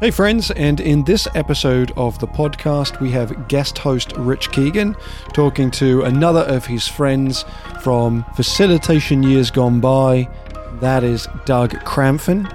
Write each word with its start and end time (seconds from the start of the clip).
Hey, 0.00 0.12
friends, 0.12 0.52
and 0.52 0.78
in 0.78 1.02
this 1.02 1.26
episode 1.34 1.90
of 1.96 2.20
the 2.20 2.28
podcast, 2.28 3.00
we 3.00 3.10
have 3.10 3.48
guest 3.48 3.76
host 3.78 4.12
Rich 4.16 4.52
Keegan 4.52 4.94
talking 5.32 5.72
to 5.72 6.02
another 6.02 6.42
of 6.42 6.64
his 6.64 6.86
friends 6.86 7.44
from 7.80 8.24
facilitation 8.36 9.24
years 9.24 9.50
gone 9.50 9.80
by. 9.80 10.28
That 10.74 11.02
is 11.02 11.26
Doug 11.46 11.72
Cramfin. 11.84 12.46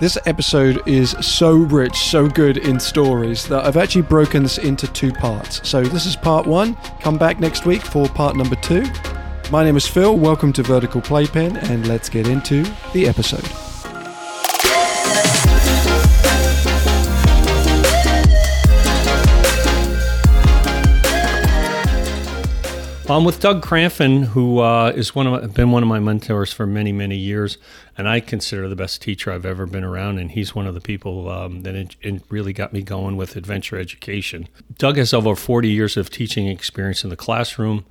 This 0.00 0.18
episode 0.26 0.82
is 0.88 1.12
so 1.20 1.58
rich, 1.58 1.96
so 1.96 2.26
good 2.26 2.56
in 2.56 2.80
stories 2.80 3.46
that 3.46 3.64
I've 3.64 3.76
actually 3.76 4.02
broken 4.02 4.42
this 4.42 4.58
into 4.58 4.88
two 4.88 5.12
parts. 5.12 5.68
So, 5.68 5.84
this 5.84 6.04
is 6.04 6.16
part 6.16 6.48
one. 6.48 6.74
Come 6.98 7.16
back 7.16 7.38
next 7.38 7.64
week 7.64 7.82
for 7.82 8.08
part 8.08 8.34
number 8.34 8.56
two. 8.56 8.84
My 9.52 9.62
name 9.62 9.76
is 9.76 9.86
Phil. 9.86 10.18
Welcome 10.18 10.52
to 10.54 10.64
Vertical 10.64 11.00
Playpen, 11.00 11.58
and 11.58 11.86
let's 11.86 12.08
get 12.08 12.26
into 12.26 12.64
the 12.92 13.06
episode. 13.06 13.48
I'm 23.10 23.24
with 23.24 23.40
Doug 23.40 23.64
Cramfin, 23.64 24.26
who 24.26 24.58
uh, 24.58 24.92
is 24.94 25.14
one 25.14 25.26
of 25.26 25.54
been 25.54 25.70
one 25.70 25.82
of 25.82 25.88
my 25.88 25.98
mentors 25.98 26.52
for 26.52 26.66
many, 26.66 26.92
many 26.92 27.16
years, 27.16 27.56
and 27.96 28.06
I 28.06 28.20
consider 28.20 28.68
the 28.68 28.76
best 28.76 29.00
teacher 29.00 29.32
I've 29.32 29.46
ever 29.46 29.64
been 29.64 29.82
around. 29.82 30.18
And 30.18 30.30
he's 30.30 30.54
one 30.54 30.66
of 30.66 30.74
the 30.74 30.80
people 30.82 31.30
um, 31.30 31.62
that 31.62 31.74
it, 31.74 31.96
it 32.02 32.22
really 32.28 32.52
got 32.52 32.74
me 32.74 32.82
going 32.82 33.16
with 33.16 33.34
adventure 33.34 33.78
education. 33.78 34.46
Doug 34.76 34.98
has 34.98 35.14
over 35.14 35.34
40 35.34 35.70
years 35.70 35.96
of 35.96 36.10
teaching 36.10 36.48
experience 36.48 37.02
in 37.02 37.08
the 37.08 37.16
classroom, 37.16 37.86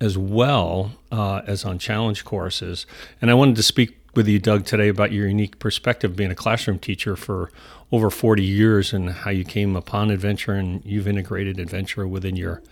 as 0.00 0.16
well 0.16 0.92
uh, 1.10 1.42
as 1.46 1.66
on 1.66 1.78
challenge 1.78 2.24
courses. 2.24 2.86
And 3.20 3.30
I 3.30 3.34
wanted 3.34 3.56
to 3.56 3.62
speak 3.62 3.98
with 4.14 4.26
you, 4.26 4.38
Doug, 4.38 4.64
today 4.64 4.88
about 4.88 5.12
your 5.12 5.28
unique 5.28 5.58
perspective 5.58 6.16
being 6.16 6.30
a 6.30 6.34
classroom 6.34 6.78
teacher 6.78 7.14
for 7.14 7.52
over 7.92 8.08
40 8.08 8.42
years 8.42 8.94
and 8.94 9.10
how 9.10 9.30
you 9.32 9.44
came 9.44 9.76
upon 9.76 10.10
adventure 10.10 10.54
and 10.54 10.82
you've 10.82 11.06
integrated 11.06 11.60
adventure 11.60 12.08
within 12.08 12.36
your 12.36 12.62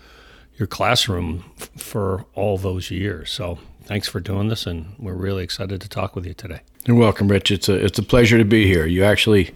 your 0.60 0.66
classroom 0.66 1.42
f- 1.58 1.70
for 1.76 2.26
all 2.34 2.58
those 2.58 2.90
years. 2.90 3.32
So 3.32 3.58
thanks 3.84 4.06
for 4.06 4.20
doing 4.20 4.48
this, 4.48 4.66
and 4.66 4.94
we're 4.98 5.14
really 5.14 5.42
excited 5.42 5.80
to 5.80 5.88
talk 5.88 6.14
with 6.14 6.26
you 6.26 6.34
today. 6.34 6.60
You're 6.86 6.96
welcome, 6.96 7.28
Rich. 7.28 7.50
It's 7.50 7.68
a 7.68 7.74
it's 7.74 7.98
a 7.98 8.02
pleasure 8.02 8.38
to 8.38 8.44
be 8.44 8.66
here. 8.66 8.86
You 8.86 9.02
actually, 9.02 9.52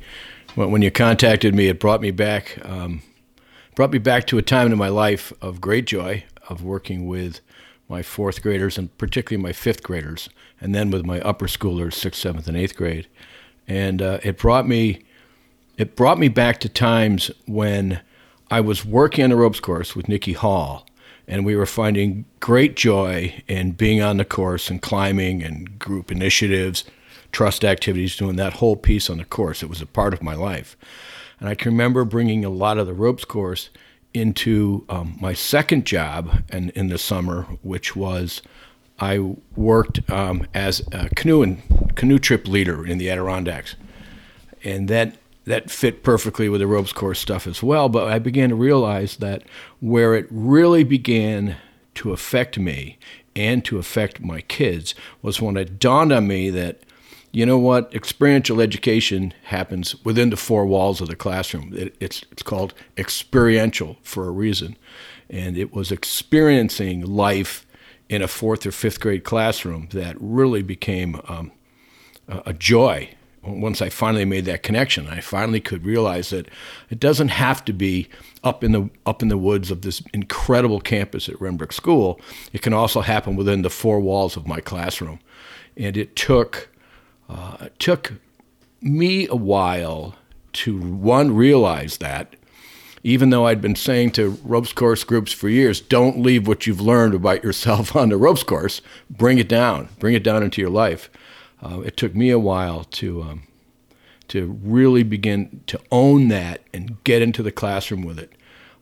when 0.57 0.83
you 0.83 0.91
contacted 0.91 1.55
me, 1.55 1.69
it 1.69 1.79
brought 1.79 2.01
me 2.01 2.11
back 2.11 2.59
um, 2.65 3.03
brought 3.75 3.93
me 3.93 3.99
back 3.99 4.27
to 4.29 4.39
a 4.39 4.43
time 4.43 4.73
in 4.73 4.79
my 4.79 4.89
life 4.89 5.33
of 5.41 5.61
great 5.61 5.85
joy 5.85 6.25
of 6.49 6.63
working 6.63 7.07
with 7.07 7.41
my 7.89 8.03
fourth 8.03 8.43
graders 8.43 8.79
and 8.79 8.97
particularly 8.99 9.43
my 9.43 9.53
fifth 9.53 9.83
graders, 9.83 10.29
and 10.61 10.75
then 10.75 10.91
with 10.91 11.05
my 11.05 11.21
upper 11.21 11.47
schoolers, 11.47 11.93
sixth, 11.93 12.21
seventh, 12.21 12.49
and 12.49 12.57
eighth 12.57 12.75
grade. 12.75 13.07
And 13.69 14.01
uh, 14.01 14.21
it 14.23 14.39
brought 14.39 14.67
me 14.67 15.05
it 15.77 15.97
brought 15.97 16.19
me 16.19 16.29
back 16.29 16.61
to 16.61 16.69
times 16.69 17.31
when 17.47 18.01
I 18.51 18.61
was 18.61 18.85
working 18.85 19.25
on 19.25 19.31
the 19.31 19.37
ropes 19.37 19.61
course 19.61 19.95
with 19.95 20.09
Nikki 20.09 20.33
Hall 20.33 20.87
and 21.27 21.45
we 21.45 21.57
were 21.57 21.67
finding 21.67 22.25
great 22.41 22.77
joy 22.77 23.43
in 23.49 23.73
being 23.73 24.03
on 24.03 24.17
the 24.17 24.25
course 24.25 24.71
and 24.71 24.83
climbing 24.83 25.43
and 25.43 25.79
group 25.79 26.13
initiatives, 26.13 26.85
trust 27.33 27.65
activities, 27.65 28.17
doing 28.17 28.37
that 28.37 28.55
whole 28.55 28.77
piece 28.77 29.09
on 29.09 29.19
the 29.19 29.25
course. 29.25 29.63
It 29.63 29.69
was 29.69 29.81
a 29.81 29.87
part 29.87 30.13
of 30.13 30.23
my 30.23 30.35
life. 30.35 30.77
And 31.41 31.49
I 31.49 31.55
can 31.55 31.73
remember 31.73 32.05
bringing 32.05 32.45
a 32.45 32.51
lot 32.51 32.79
of 32.79 32.87
the 32.87 32.95
ropes 32.95 33.25
course 33.25 33.71
into 34.13 34.85
um, 34.89 35.17
my 35.21 35.33
second 35.33 35.85
job 35.85 36.45
and 36.51 36.71
in 36.71 36.89
the 36.89 36.99
summer, 36.99 37.43
which 37.63 37.97
was 37.97 38.41
I 39.01 39.19
worked 39.57 40.09
um, 40.11 40.47
as 40.55 40.83
a 40.93 41.09
canoe 41.11 41.43
and 41.43 41.97
canoe 41.97 42.19
trip 42.19 42.47
leader 42.47 42.87
in 42.87 42.99
the 42.99 43.11
Adirondacks, 43.11 43.75
and 44.63 44.89
that 44.89 45.17
that 45.45 45.71
fit 45.71 46.03
perfectly 46.03 46.49
with 46.49 46.61
the 46.61 46.67
ropes 46.67 46.93
course 46.93 47.21
stuff 47.21 47.47
as 47.47 47.63
well. 47.63 47.89
But 47.89 48.09
I 48.09 48.19
began 48.19 48.49
to 48.51 48.55
realize 48.55 49.17
that 49.17 49.43
where 49.81 50.15
it 50.15 50.27
really 50.31 50.85
began 50.85 51.57
to 51.97 52.13
affect 52.13 52.59
me 52.59 52.99
and 53.37 53.65
to 53.65 53.79
affect 53.79 54.21
my 54.21 54.41
kids 54.43 54.95
was 55.23 55.41
when 55.41 55.57
it 55.57 55.79
dawned 55.79 56.13
on 56.13 56.27
me 56.27 56.51
that, 56.51 56.81
you 57.33 57.45
know 57.45 57.59
what, 57.59 57.93
experiential 57.95 58.61
education 58.61 59.35
happens 59.45 60.03
within 60.05 60.31
the 60.31 60.37
four 60.37 60.67
walls 60.67 61.01
of 61.01 61.09
the 61.09 61.17
classroom. 61.17 61.73
It, 61.75 61.95
it's, 62.01 62.25
it's 62.31 62.43
called 62.43 62.75
experiential 62.97 63.97
for 64.03 64.27
a 64.27 64.31
reason. 64.31 64.77
And 65.29 65.57
it 65.57 65.73
was 65.73 65.91
experiencing 65.91 67.05
life 67.05 67.67
in 68.09 68.23
a 68.23 68.29
fourth 68.29 68.65
or 68.67 68.73
fifth 68.73 69.01
grade 69.01 69.25
classroom 69.25 69.89
that 69.93 70.17
really 70.21 70.63
became 70.63 71.21
um, 71.27 71.51
a, 72.29 72.43
a 72.47 72.53
joy 72.53 73.11
once 73.47 73.83
I 73.83 73.89
finally 73.89 74.25
made 74.25 74.45
that 74.47 74.63
connection, 74.63 75.09
I 75.09 75.21
finally 75.21 75.61
could 75.61 75.85
realize 75.85 76.31
that 76.31 76.49
it 76.91 77.01
doesn't 77.01 77.29
have 77.29 77.65
to 77.67 77.73
be 77.73 78.09
up 78.43 78.65
in 78.65 78.73
the 78.73 78.91
up 79.07 79.23
in 79.23 79.29
the 79.29 79.39
woods 79.39 79.71
of 79.71 79.83
this 79.83 80.03
incredible 80.13 80.81
campus 80.81 81.29
at 81.29 81.37
Renbrook 81.37 81.73
School. 81.73 82.21
It 82.53 82.63
can 82.63 82.73
also 82.73 83.01
happen 83.01 83.37
within 83.37 83.63
the 83.63 83.71
four 83.71 84.01
walls 84.01 84.37
of 84.37 84.47
my 84.47 84.61
classroom, 84.61 85.21
and 85.77 85.97
it 85.97 86.17
took 86.17 86.69
uh, 87.29 87.57
it 87.63 87.79
took 87.79 88.15
me 88.81 89.27
a 89.29 89.37
while 89.37 90.15
to 90.55 90.79
one 90.79 91.35
realize 91.35 91.99
that. 91.99 92.37
Even 93.07 93.29
though 93.29 93.47
I'd 93.47 93.61
been 93.61 93.77
saying 93.77 94.13
to 94.13 94.39
ropes 94.45 94.73
course 94.73 95.05
groups 95.05 95.31
for 95.31 95.51
years, 95.51 95.83
don't 95.83 96.21
leave 96.21 96.49
what 96.49 96.67
you've 96.67 96.81
learned 96.81 97.13
about 97.13 97.45
yourself 97.45 97.95
on 97.97 98.09
the 98.09 98.17
ropes 98.17 98.43
course. 98.43 98.81
Bring 99.11 99.37
it 99.37 99.49
down. 99.49 99.91
Bring 99.99 100.15
it 100.15 100.25
down 100.25 100.43
into 100.43 100.63
your 100.63 100.71
life 100.71 101.11
uh, 101.65 101.81
it 101.81 101.97
took 101.97 102.15
me 102.15 102.31
a 102.31 102.39
while 102.39 102.85
to 102.85 103.23
um, 103.23 103.43
to 104.29 104.59
really 104.63 105.03
begin 105.03 105.63
to 105.67 105.81
own 105.91 106.29
that 106.29 106.63
and 106.73 107.03
get 107.05 107.23
into 107.23 107.43
the 107.43 107.53
classroom 107.53 108.03
with 108.03 108.19
it. 108.19 108.33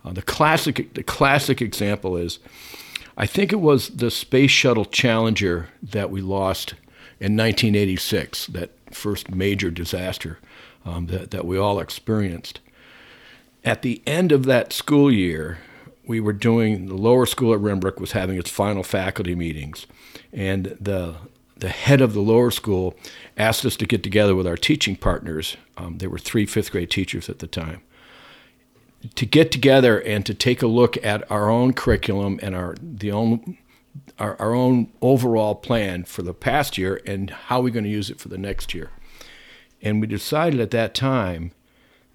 Uh, 0.04 0.12
the 0.12 0.22
classic 0.22 0.92
the 0.94 1.02
classic 1.02 1.62
example 1.62 2.16
is, 2.16 2.38
I 3.16 3.26
think 3.26 3.52
it 3.52 3.60
was 3.60 3.90
the 3.90 4.10
Space 4.10 4.50
Shuttle 4.50 4.84
Challenger 4.84 5.68
that 5.82 6.10
we 6.10 6.20
lost 6.20 6.74
in 7.20 7.36
1986, 7.36 8.48
that 8.48 8.70
first 8.90 9.30
major 9.30 9.70
disaster 9.70 10.38
um, 10.84 11.06
that 11.06 11.30
that 11.30 11.44
we 11.44 11.56
all 11.56 11.78
experienced. 11.78 12.60
At 13.64 13.82
the 13.82 14.02
end 14.08 14.32
of 14.32 14.44
that 14.46 14.72
school 14.72 15.12
year, 15.12 15.58
we 16.04 16.18
were 16.18 16.32
doing 16.32 16.86
the 16.86 16.96
lower 16.96 17.26
school 17.26 17.54
at 17.54 17.60
Renbrook 17.60 18.00
was 18.00 18.10
having 18.10 18.36
its 18.36 18.50
final 18.50 18.82
faculty 18.82 19.36
meetings, 19.36 19.86
and 20.32 20.76
the 20.80 21.14
the 21.62 21.68
head 21.68 22.00
of 22.00 22.12
the 22.12 22.20
lower 22.20 22.50
school 22.50 22.92
asked 23.38 23.64
us 23.64 23.76
to 23.76 23.86
get 23.86 24.02
together 24.02 24.34
with 24.34 24.48
our 24.48 24.56
teaching 24.56 24.96
partners. 24.96 25.56
Um, 25.76 25.98
there 25.98 26.10
were 26.10 26.18
three 26.18 26.44
fifth 26.44 26.72
grade 26.72 26.90
teachers 26.90 27.28
at 27.28 27.38
the 27.38 27.46
time. 27.46 27.82
To 29.14 29.24
get 29.24 29.52
together 29.52 30.00
and 30.00 30.26
to 30.26 30.34
take 30.34 30.60
a 30.60 30.66
look 30.66 30.96
at 31.04 31.28
our 31.30 31.48
own 31.48 31.72
curriculum 31.72 32.40
and 32.42 32.56
our 32.56 32.74
the 32.82 33.12
own 33.12 33.58
our, 34.18 34.36
our 34.40 34.54
own 34.54 34.90
overall 35.00 35.54
plan 35.54 36.02
for 36.02 36.22
the 36.22 36.34
past 36.34 36.76
year 36.76 37.00
and 37.06 37.30
how 37.30 37.60
we're 37.60 37.70
going 37.70 37.84
to 37.84 37.90
use 37.90 38.10
it 38.10 38.18
for 38.18 38.28
the 38.28 38.38
next 38.38 38.74
year. 38.74 38.90
And 39.80 40.00
we 40.00 40.08
decided 40.08 40.58
at 40.58 40.72
that 40.72 40.94
time 40.94 41.52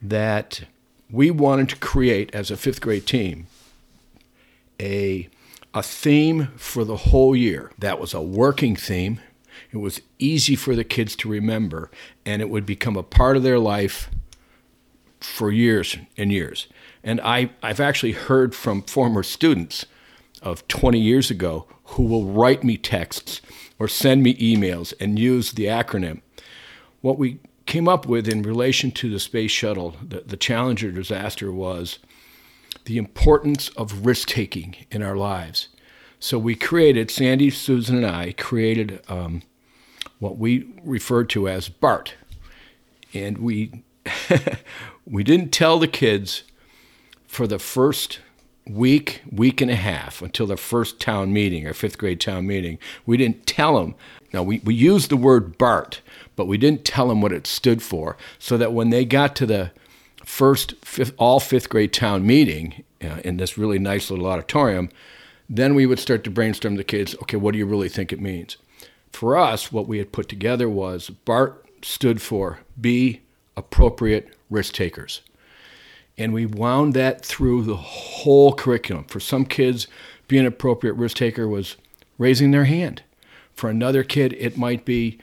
that 0.02 0.64
we 1.10 1.32
wanted 1.32 1.70
to 1.70 1.78
create 1.78 2.36
as 2.36 2.52
a 2.52 2.58
fifth 2.58 2.82
grade 2.82 3.06
team 3.08 3.48
a 4.78 5.30
a 5.74 5.84
theme 5.84 6.48
for 6.58 6.84
the 6.84 6.98
whole 6.98 7.34
year. 7.34 7.72
That 7.78 7.98
was 7.98 8.14
a 8.14 8.22
working 8.22 8.76
theme 8.76 9.22
it 9.72 9.78
was 9.78 10.02
easy 10.20 10.56
for 10.56 10.76
the 10.76 10.84
kids 10.84 11.16
to 11.18 11.30
remember, 11.30 11.92
and 12.26 12.42
it 12.42 12.50
would 12.50 12.66
become 12.66 12.98
a 12.98 13.04
part 13.04 13.38
of 13.38 13.44
their 13.44 13.60
life 13.60 14.10
for 15.20 15.52
years 15.52 15.98
and 16.18 16.32
years. 16.32 16.68
And 17.04 17.22
I, 17.22 17.52
I've 17.64 17.80
actually 17.80 18.12
heard 18.12 18.54
from 18.54 18.84
former 18.84 19.24
students 19.24 19.86
of 20.42 20.68
20 20.68 21.00
years 21.00 21.32
ago 21.32 21.68
who 21.84 22.04
will 22.04 22.26
write 22.26 22.64
me 22.64 22.78
texts 22.78 23.42
or 23.80 23.88
send 23.88 24.24
me 24.24 24.36
emails 24.36 24.94
and 25.00 25.18
use 25.18 25.52
the 25.52 25.66
acronym. 25.66 26.22
What 27.02 27.18
we 27.18 27.40
came 27.66 27.88
up 27.88 28.06
with 28.06 28.28
in 28.28 28.42
relation 28.42 28.92
to 28.92 29.10
the 29.10 29.20
space 29.20 29.52
shuttle, 29.52 29.96
the, 30.06 30.22
the 30.22 30.38
Challenger 30.38 30.92
disaster, 30.92 31.52
was 31.52 32.00
the 32.86 32.98
importance 32.98 33.70
of 33.70 34.06
risk 34.06 34.30
taking 34.30 34.76
in 34.90 35.04
our 35.04 35.16
lives. 35.16 35.68
So 36.20 36.40
we 36.40 36.56
created, 36.56 37.12
Sandy, 37.12 37.50
Susan, 37.50 37.98
and 37.98 38.06
I 38.06 38.32
created 38.32 39.02
um, 39.08 39.44
what 40.20 40.38
we 40.38 40.68
refer 40.84 41.24
to 41.26 41.48
as 41.48 41.70
BART. 41.70 42.16
And 43.14 43.38
we, 43.38 43.84
we 45.06 45.24
didn't 45.24 45.52
tell 45.52 45.80
the 45.80 45.88
kids 45.88 46.44
for 47.28 47.48
the 47.48 47.60
first 47.60 48.20
week, 48.70 49.22
week 49.32 49.62
and 49.62 49.72
a 49.72 49.76
half 49.76 50.22
until 50.22 50.48
the 50.48 50.58
first 50.58 51.00
town 51.00 51.32
meeting, 51.32 51.66
our 51.68 51.74
fifth 51.74 51.98
grade 51.98 52.20
town 52.20 52.48
meeting. 52.48 52.78
We 53.06 53.18
didn't 53.18 53.46
tell 53.46 53.80
them. 53.80 53.96
Now, 54.34 54.44
we, 54.44 54.60
we 54.60 54.74
used 54.74 55.10
the 55.10 55.18
word 55.18 55.58
BART, 55.58 56.02
but 56.36 56.48
we 56.48 56.58
didn't 56.58 56.86
tell 56.86 57.08
them 57.08 57.22
what 57.22 57.32
it 57.32 57.48
stood 57.48 57.82
for 57.82 58.18
so 58.40 58.58
that 58.58 58.74
when 58.74 58.90
they 58.90 59.06
got 59.06 59.36
to 59.38 59.46
the 59.46 59.72
first 60.26 60.74
fifth, 60.84 61.14
all 61.18 61.40
fifth 61.40 61.70
grade 61.70 61.94
town 61.94 62.26
meeting 62.26 62.84
uh, 63.02 63.20
in 63.24 63.38
this 63.38 63.58
really 63.58 63.80
nice 63.80 64.12
little 64.12 64.28
auditorium, 64.28 64.90
then 65.50 65.76
we 65.76 65.86
would 65.86 66.00
start 66.00 66.24
to 66.26 66.30
brainstorm 66.30 66.76
the 66.76 66.84
kids 66.84 67.16
okay, 67.22 67.38
what 67.38 67.54
do 67.54 67.58
you 67.58 67.66
really 67.66 67.90
think 67.90 68.12
it 68.12 68.20
means? 68.20 68.58
For 69.18 69.36
us, 69.36 69.72
what 69.72 69.88
we 69.88 69.98
had 69.98 70.12
put 70.12 70.30
together 70.30 70.70
was 70.70 71.10
BART 71.10 71.66
stood 71.82 72.22
for 72.22 72.60
Be 72.80 73.22
Appropriate 73.56 74.32
risk 74.52 74.76
takers. 74.76 75.22
And 76.20 76.34
we 76.34 76.46
wound 76.46 76.94
that 76.94 77.26
through 77.26 77.64
the 77.64 77.78
whole 77.78 78.54
curriculum. 78.54 79.06
For 79.06 79.20
some 79.20 79.46
kids, 79.46 79.88
being 80.28 80.42
an 80.42 80.46
appropriate 80.46 80.94
risk 80.94 81.18
taker 81.18 81.48
was 81.48 81.78
raising 82.20 82.52
their 82.52 82.66
hand. 82.66 83.02
For 83.56 83.72
another 83.72 84.04
kid, 84.04 84.34
it 84.34 84.56
might 84.56 84.86
be 84.86 85.18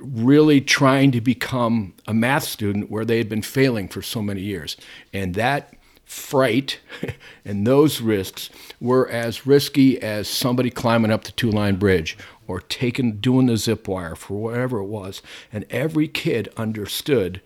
really 0.00 0.62
trying 0.62 1.10
to 1.10 1.20
become 1.20 1.92
a 2.06 2.14
math 2.14 2.44
student 2.44 2.90
where 2.90 3.04
they 3.04 3.18
had 3.18 3.28
been 3.28 3.42
failing 3.42 3.86
for 3.86 4.00
so 4.00 4.22
many 4.22 4.40
years. 4.40 4.78
And 5.12 5.34
that 5.34 5.74
fright 6.06 6.78
and 7.44 7.66
those 7.66 8.00
risks 8.00 8.48
were 8.80 9.06
as 9.10 9.46
risky 9.46 10.00
as 10.00 10.26
somebody 10.26 10.70
climbing 10.70 11.10
up 11.10 11.24
the 11.24 11.32
two 11.32 11.50
line 11.50 11.76
bridge 11.76 12.16
or 12.46 12.60
taking 12.60 13.18
doing 13.18 13.46
the 13.46 13.56
zip 13.56 13.88
wire 13.88 14.14
for 14.14 14.34
whatever 14.34 14.78
it 14.78 14.86
was. 14.86 15.22
And 15.52 15.64
every 15.70 16.08
kid 16.08 16.52
understood 16.56 17.40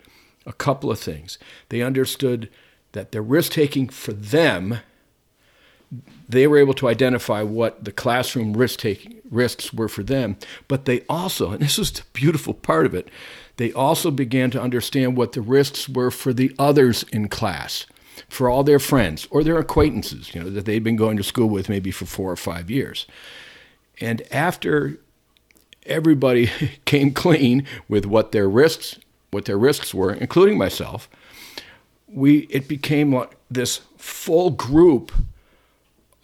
a 0.47 0.52
couple 0.52 0.91
of 0.91 0.99
things. 0.99 1.38
They 1.69 1.82
understood 1.82 2.49
that 2.93 3.12
the 3.12 3.23
risk 3.23 3.52
taking 3.52 3.88
for 3.88 4.12
them 4.12 4.79
they 6.29 6.47
were 6.47 6.58
able 6.58 6.75
to 6.75 6.88
identify 6.88 7.43
what 7.43 7.85
the 7.85 7.91
classroom 7.91 8.52
risk 8.52 8.79
taking 8.79 9.20
risks 9.29 9.73
were 9.73 9.88
for 9.88 10.02
them 10.02 10.37
but 10.69 10.85
they 10.85 11.00
also 11.08 11.50
and 11.50 11.61
this 11.61 11.79
was 11.79 11.91
the 11.91 12.02
beautiful 12.12 12.55
part 12.55 12.87
of 12.87 12.94
it 12.94 13.08
they 13.56 13.73
also 13.73 14.11
began 14.11 14.50
to 14.50 14.62
understand 14.62 15.17
what 15.17 15.32
the 15.32 15.41
risks 15.41 15.88
were 15.88 16.11
for 16.11 16.32
the 16.32 16.55
others 16.58 17.05
in 17.12 17.29
class 17.29 17.87
for 18.29 18.49
all 18.49 18.62
their 18.62 18.79
friends 18.79 19.26
or 19.31 19.43
their 19.43 19.58
acquaintances 19.58 20.32
you 20.35 20.41
know 20.41 20.50
that 20.50 20.64
they'd 20.64 20.85
been 20.85 20.97
going 20.97 21.17
to 21.17 21.25
school 21.25 21.49
with 21.49 21.69
maybe 21.69 21.91
for 21.91 22.06
4 22.06 22.32
or 22.32 22.37
5 22.37 22.70
years 22.70 23.06
and 24.00 24.23
after 24.32 24.99
everybody 25.87 26.50
came 26.85 27.12
clean 27.12 27.67
with 27.88 28.06
what 28.06 28.32
their 28.32 28.49
risks 28.49 28.99
what 29.31 29.44
their 29.44 29.58
risks 29.58 29.94
were 29.94 30.12
including 30.12 30.58
myself 30.58 31.08
we 32.08 32.41
it 32.50 32.67
became 32.67 33.14
like 33.14 33.37
this 33.50 33.81
full 33.97 34.50
group 34.50 35.12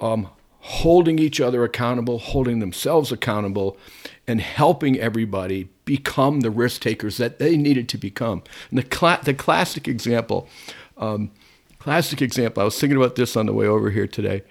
um, 0.00 0.28
holding 0.60 1.20
each 1.20 1.40
other 1.40 1.62
accountable, 1.62 2.18
holding 2.18 2.58
themselves 2.58 3.12
accountable, 3.12 3.76
and 4.26 4.40
helping 4.40 4.98
everybody 4.98 5.68
become 5.84 6.40
the 6.40 6.50
risk 6.50 6.80
takers 6.80 7.18
that 7.18 7.38
they 7.38 7.56
needed 7.56 7.88
to 7.88 7.96
become. 7.96 8.42
And 8.70 8.80
the, 8.80 9.20
the 9.22 9.32
classic 9.32 9.86
example, 9.86 10.48
um, 10.96 11.30
classic 11.78 12.20
example, 12.20 12.62
I 12.62 12.64
was 12.64 12.78
thinking 12.80 12.96
about 12.96 13.14
this 13.14 13.36
on 13.36 13.46
the 13.46 13.52
way 13.52 13.66
over 13.66 13.90
here 13.90 14.08
today. 14.08 14.42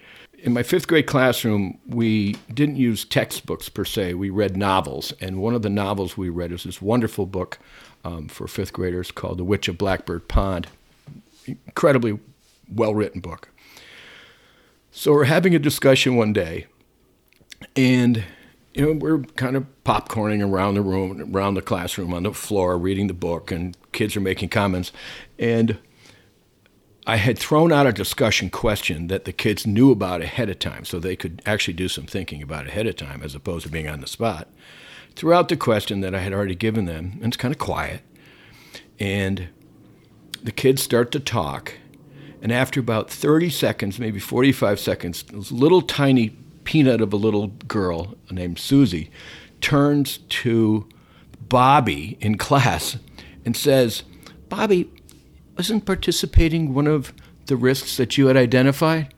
In 0.46 0.52
my 0.52 0.62
fifth 0.62 0.86
grade 0.86 1.08
classroom, 1.08 1.76
we 1.88 2.36
didn't 2.54 2.76
use 2.76 3.04
textbooks 3.04 3.68
per 3.68 3.84
se. 3.84 4.14
We 4.14 4.30
read 4.30 4.56
novels. 4.56 5.12
And 5.20 5.42
one 5.42 5.56
of 5.56 5.62
the 5.62 5.68
novels 5.68 6.16
we 6.16 6.28
read 6.28 6.52
was 6.52 6.62
this 6.62 6.80
wonderful 6.80 7.26
book 7.26 7.58
um, 8.04 8.28
for 8.28 8.46
fifth 8.46 8.72
graders 8.72 9.10
called 9.10 9.38
The 9.38 9.44
Witch 9.44 9.66
of 9.66 9.76
Blackbird 9.76 10.28
Pond. 10.28 10.68
Incredibly 11.48 12.20
well 12.72 12.94
written 12.94 13.20
book. 13.20 13.48
So 14.92 15.12
we're 15.12 15.24
having 15.24 15.52
a 15.52 15.58
discussion 15.58 16.14
one 16.14 16.32
day, 16.32 16.66
and 17.74 18.22
you 18.72 18.86
know 18.86 18.92
we're 18.92 19.18
kind 19.34 19.56
of 19.56 19.66
popcorning 19.84 20.48
around 20.48 20.74
the 20.74 20.80
room, 20.80 21.34
around 21.34 21.54
the 21.54 21.62
classroom, 21.62 22.14
on 22.14 22.22
the 22.22 22.32
floor, 22.32 22.78
reading 22.78 23.08
the 23.08 23.14
book, 23.14 23.50
and 23.50 23.76
kids 23.92 24.16
are 24.16 24.20
making 24.20 24.48
comments, 24.50 24.92
and 25.40 25.76
I 27.06 27.16
had 27.16 27.38
thrown 27.38 27.72
out 27.72 27.86
a 27.86 27.92
discussion 27.92 28.50
question 28.50 29.06
that 29.06 29.24
the 29.24 29.32
kids 29.32 29.66
knew 29.66 29.92
about 29.92 30.22
ahead 30.22 30.50
of 30.50 30.58
time, 30.58 30.84
so 30.84 30.98
they 30.98 31.16
could 31.16 31.40
actually 31.46 31.74
do 31.74 31.88
some 31.88 32.06
thinking 32.06 32.42
about 32.42 32.66
ahead 32.66 32.86
of 32.86 32.96
time, 32.96 33.22
as 33.22 33.34
opposed 33.34 33.64
to 33.66 33.72
being 33.72 33.88
on 33.88 34.00
the 34.00 34.06
spot. 34.06 34.48
Throughout 35.14 35.48
the 35.48 35.56
question 35.56 36.00
that 36.00 36.14
I 36.14 36.20
had 36.20 36.32
already 36.32 36.56
given 36.56 36.84
them, 36.86 37.12
and 37.22 37.26
it's 37.26 37.36
kind 37.36 37.54
of 37.54 37.58
quiet, 37.58 38.02
and 38.98 39.48
the 40.42 40.52
kids 40.52 40.82
start 40.82 41.12
to 41.12 41.20
talk 41.20 41.74
and 42.42 42.52
after 42.52 42.80
about 42.80 43.10
30 43.10 43.50
seconds, 43.50 43.98
maybe 43.98 44.20
45 44.20 44.78
seconds, 44.78 45.24
this 45.24 45.50
little 45.50 45.82
tiny 45.82 46.30
peanut 46.62 47.00
of 47.00 47.12
a 47.12 47.16
little 47.16 47.48
girl 47.48 48.14
named 48.30 48.58
Susie 48.58 49.10
turns 49.60 50.18
to 50.28 50.86
Bobby 51.40 52.18
in 52.20 52.38
class 52.38 52.98
and 53.44 53.56
says, 53.56 54.02
Bobby, 54.48 54.90
wasn't 55.56 55.86
participating 55.86 56.74
one 56.74 56.86
of 56.86 57.12
the 57.46 57.56
risks 57.56 57.96
that 57.96 58.18
you 58.18 58.26
had 58.26 58.36
identified? 58.36 59.12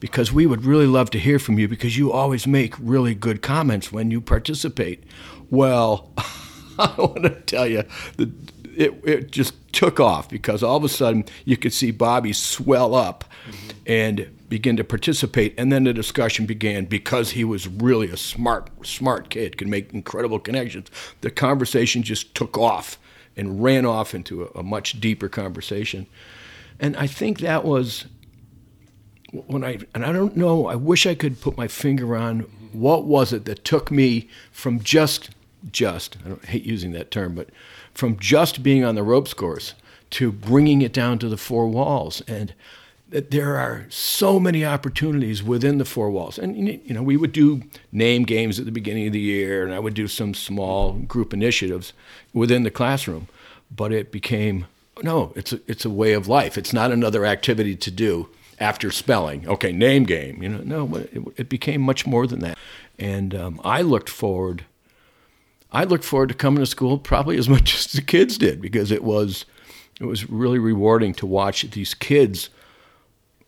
Because 0.00 0.32
we 0.32 0.46
would 0.46 0.64
really 0.64 0.86
love 0.86 1.10
to 1.10 1.18
hear 1.18 1.38
from 1.38 1.58
you 1.58 1.68
because 1.68 1.96
you 1.96 2.10
always 2.10 2.46
make 2.46 2.74
really 2.78 3.14
good 3.14 3.40
comments 3.40 3.92
when 3.92 4.10
you 4.10 4.20
participate. 4.20 5.04
Well, 5.50 6.10
I 6.78 6.94
want 6.98 7.22
to 7.22 7.30
tell 7.30 7.66
you, 7.66 7.84
the, 8.16 8.32
it, 8.76 9.00
it 9.04 9.30
just 9.30 9.54
took 9.72 10.00
off 10.00 10.28
because 10.28 10.62
all 10.62 10.76
of 10.76 10.84
a 10.84 10.88
sudden 10.88 11.24
you 11.44 11.56
could 11.56 11.72
see 11.72 11.90
Bobby 11.90 12.32
swell 12.32 12.94
up 12.94 13.24
mm-hmm. 13.46 13.70
and 13.86 14.38
begin 14.48 14.76
to 14.76 14.84
participate. 14.84 15.54
And 15.56 15.72
then 15.72 15.84
the 15.84 15.92
discussion 15.92 16.46
began 16.46 16.86
because 16.86 17.30
he 17.30 17.44
was 17.44 17.68
really 17.68 18.10
a 18.10 18.16
smart, 18.16 18.70
smart 18.86 19.30
kid, 19.30 19.56
could 19.56 19.68
make 19.68 19.92
incredible 19.92 20.38
connections. 20.38 20.88
The 21.20 21.30
conversation 21.30 22.02
just 22.02 22.34
took 22.34 22.58
off 22.58 22.98
and 23.36 23.62
ran 23.62 23.86
off 23.86 24.14
into 24.14 24.44
a, 24.44 24.60
a 24.60 24.62
much 24.62 25.00
deeper 25.00 25.28
conversation. 25.28 26.06
And 26.78 26.96
I 26.96 27.06
think 27.06 27.40
that 27.40 27.64
was 27.64 28.06
when 29.32 29.64
I, 29.64 29.78
and 29.94 30.04
I 30.04 30.12
don't 30.12 30.36
know, 30.36 30.66
I 30.66 30.74
wish 30.74 31.06
I 31.06 31.14
could 31.14 31.40
put 31.40 31.56
my 31.56 31.68
finger 31.68 32.16
on 32.16 32.40
what 32.72 33.04
was 33.04 33.32
it 33.32 33.44
that 33.46 33.64
took 33.64 33.90
me 33.90 34.28
from 34.50 34.80
just, 34.80 35.30
just, 35.70 36.18
I 36.24 36.28
don't 36.28 36.44
hate 36.44 36.64
using 36.64 36.92
that 36.92 37.10
term, 37.10 37.34
but 37.34 37.48
from 37.94 38.18
just 38.18 38.62
being 38.62 38.84
on 38.84 38.94
the 38.94 39.02
ropes 39.02 39.34
course 39.34 39.74
to 40.10 40.30
bringing 40.30 40.82
it 40.82 40.92
down 40.92 41.18
to 41.18 41.28
the 41.28 41.36
four 41.36 41.66
walls. 41.68 42.20
And 42.28 42.52
there 43.12 43.56
are 43.56 43.86
so 43.90 44.40
many 44.40 44.64
opportunities 44.64 45.42
within 45.42 45.78
the 45.78 45.84
four 45.84 46.10
walls. 46.10 46.38
And, 46.38 46.56
you 46.56 46.94
know, 46.94 47.02
we 47.02 47.16
would 47.16 47.32
do 47.32 47.62
name 47.92 48.24
games 48.24 48.58
at 48.58 48.64
the 48.64 48.72
beginning 48.72 49.06
of 49.06 49.12
the 49.12 49.20
year, 49.20 49.64
and 49.64 49.74
I 49.74 49.78
would 49.78 49.94
do 49.94 50.08
some 50.08 50.34
small 50.34 50.94
group 50.94 51.34
initiatives 51.34 51.92
within 52.32 52.62
the 52.62 52.70
classroom. 52.70 53.28
But 53.74 53.92
it 53.92 54.12
became, 54.12 54.66
no, 55.02 55.32
it's 55.36 55.52
a, 55.52 55.60
it's 55.66 55.84
a 55.84 55.90
way 55.90 56.12
of 56.12 56.28
life. 56.28 56.56
It's 56.56 56.72
not 56.72 56.90
another 56.90 57.24
activity 57.24 57.76
to 57.76 57.90
do 57.90 58.28
after 58.58 58.90
spelling. 58.90 59.46
Okay, 59.46 59.72
name 59.72 60.04
game. 60.04 60.42
You 60.42 60.48
know, 60.48 60.86
no, 60.86 60.96
it, 60.96 61.22
it 61.36 61.48
became 61.48 61.82
much 61.82 62.06
more 62.06 62.26
than 62.26 62.40
that. 62.40 62.58
And 62.98 63.34
um, 63.34 63.60
I 63.64 63.82
looked 63.82 64.08
forward 64.08 64.64
I 65.72 65.84
looked 65.84 66.04
forward 66.04 66.28
to 66.28 66.34
coming 66.34 66.60
to 66.60 66.66
school 66.66 66.98
probably 66.98 67.38
as 67.38 67.48
much 67.48 67.74
as 67.86 67.92
the 67.92 68.02
kids 68.02 68.38
did 68.38 68.60
because 68.60 68.90
it 68.90 69.02
was 69.02 69.44
it 70.00 70.04
was 70.04 70.28
really 70.28 70.58
rewarding 70.58 71.14
to 71.14 71.26
watch 71.26 71.62
these 71.70 71.94
kids 71.94 72.50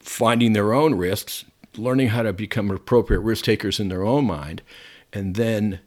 finding 0.04 0.52
their 0.52 0.72
own 0.72 0.94
risks, 0.94 1.44
learning 1.76 2.08
how 2.08 2.22
to 2.22 2.32
become 2.32 2.70
appropriate 2.70 3.20
risk 3.20 3.44
takers 3.44 3.80
in 3.80 3.88
their 3.88 4.04
own 4.04 4.26
mind, 4.26 4.62
and 5.12 5.34
then 5.34 5.80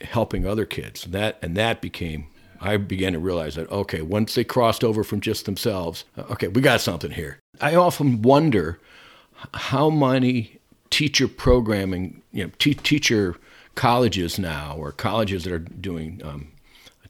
helping 0.00 0.46
other 0.46 0.64
kids. 0.64 1.04
That 1.04 1.38
and 1.42 1.56
that 1.56 1.82
became 1.82 2.28
I 2.60 2.76
began 2.76 3.14
to 3.14 3.18
realize 3.18 3.54
that 3.56 3.70
okay, 3.70 4.02
once 4.02 4.34
they 4.34 4.44
crossed 4.44 4.84
over 4.84 5.02
from 5.02 5.20
just 5.20 5.46
themselves, 5.46 6.04
okay, 6.30 6.48
we 6.48 6.60
got 6.60 6.80
something 6.80 7.10
here. 7.10 7.38
I 7.60 7.74
often 7.74 8.22
wonder 8.22 8.78
how 9.54 9.90
many 9.90 10.58
teacher 10.90 11.28
programming, 11.28 12.22
you 12.32 12.44
know, 12.44 12.50
teacher 12.58 13.36
colleges 13.74 14.38
now 14.38 14.76
or 14.76 14.92
colleges 14.92 15.44
that 15.44 15.52
are 15.52 15.58
doing 15.58 16.20
um, 16.24 16.48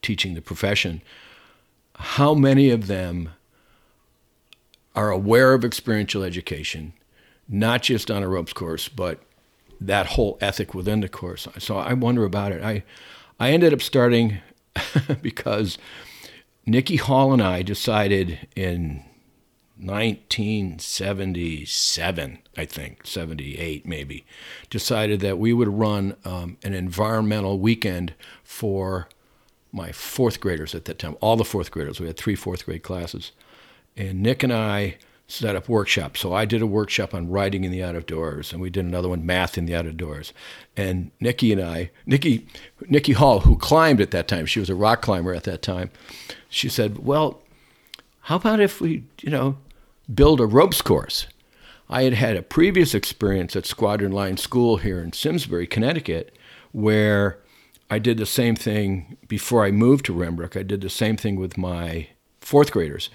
teaching 0.02 0.34
the 0.34 0.42
profession, 0.42 1.02
how 1.96 2.34
many 2.34 2.70
of 2.70 2.86
them 2.86 3.30
are 4.94 5.10
aware 5.10 5.54
of 5.54 5.64
experiential 5.64 6.22
education, 6.22 6.92
not 7.48 7.82
just 7.82 8.10
on 8.10 8.22
a 8.22 8.28
ropes 8.28 8.52
course, 8.52 8.88
but 8.88 9.20
that 9.80 10.06
whole 10.06 10.36
ethic 10.40 10.74
within 10.74 11.00
the 11.00 11.08
course. 11.08 11.48
So 11.58 11.78
I 11.78 11.94
wonder 11.94 12.24
about 12.24 12.52
it. 12.52 12.62
I 12.62 12.84
I 13.38 13.52
ended 13.52 13.72
up 13.72 13.80
starting 13.80 14.40
because 15.22 15.78
Nikki 16.66 16.96
Hall 16.96 17.32
and 17.32 17.40
I 17.42 17.62
decided 17.62 18.46
in 18.54 19.02
1977, 19.78 22.38
I 22.56 22.64
think, 22.66 23.06
78 23.06 23.86
maybe, 23.86 24.26
decided 24.68 25.20
that 25.20 25.38
we 25.38 25.54
would 25.54 25.68
run 25.68 26.16
um, 26.24 26.58
an 26.62 26.74
environmental 26.74 27.58
weekend 27.58 28.12
for 28.44 29.08
my 29.72 29.90
fourth 29.92 30.40
graders 30.40 30.74
at 30.74 30.84
that 30.84 30.98
time, 30.98 31.16
all 31.20 31.36
the 31.36 31.44
fourth 31.44 31.70
graders. 31.70 31.98
We 31.98 32.08
had 32.08 32.18
three 32.18 32.34
fourth 32.34 32.66
grade 32.66 32.82
classes. 32.82 33.32
And 33.96 34.22
Nick 34.22 34.42
and 34.42 34.52
I 34.52 34.96
set 35.26 35.54
up 35.54 35.68
workshops. 35.68 36.20
So 36.20 36.32
I 36.32 36.44
did 36.44 36.60
a 36.60 36.66
workshop 36.66 37.14
on 37.14 37.30
writing 37.30 37.64
in 37.64 37.70
the 37.70 37.82
out 37.82 37.94
of 37.94 38.06
doors, 38.06 38.52
and 38.52 38.60
we 38.60 38.70
did 38.70 38.84
another 38.84 39.08
one, 39.08 39.24
math 39.24 39.56
in 39.56 39.66
the 39.66 39.76
out 39.76 39.86
of 39.86 39.96
doors. 39.96 40.32
And 40.76 41.12
Nikki 41.20 41.52
and 41.52 41.62
I, 41.62 41.90
Nikki, 42.04 42.46
Nikki 42.88 43.12
Hall, 43.12 43.40
who 43.40 43.56
climbed 43.56 44.00
at 44.00 44.10
that 44.10 44.26
time, 44.26 44.46
she 44.46 44.58
was 44.58 44.70
a 44.70 44.74
rock 44.74 45.02
climber 45.02 45.32
at 45.34 45.44
that 45.44 45.62
time, 45.62 45.90
she 46.48 46.68
said, 46.68 47.04
Well, 47.04 47.42
how 48.22 48.36
about 48.36 48.60
if 48.60 48.80
we, 48.80 49.04
you 49.22 49.30
know, 49.30 49.56
build 50.12 50.40
a 50.40 50.46
ropes 50.46 50.82
course. 50.82 51.26
I 51.88 52.02
had 52.02 52.14
had 52.14 52.36
a 52.36 52.42
previous 52.42 52.94
experience 52.94 53.56
at 53.56 53.66
Squadron 53.66 54.12
Line 54.12 54.36
School 54.36 54.76
here 54.76 55.00
in 55.00 55.12
Simsbury, 55.12 55.66
Connecticut, 55.66 56.36
where 56.72 57.38
I 57.90 57.98
did 57.98 58.18
the 58.18 58.26
same 58.26 58.54
thing 58.54 59.16
before 59.26 59.64
I 59.64 59.70
moved 59.70 60.04
to 60.06 60.14
Renbrook. 60.14 60.58
I 60.58 60.62
did 60.62 60.80
the 60.80 60.90
same 60.90 61.16
thing 61.16 61.36
with 61.36 61.58
my 61.58 62.08
fourth 62.50 62.72
graders. 62.72 63.10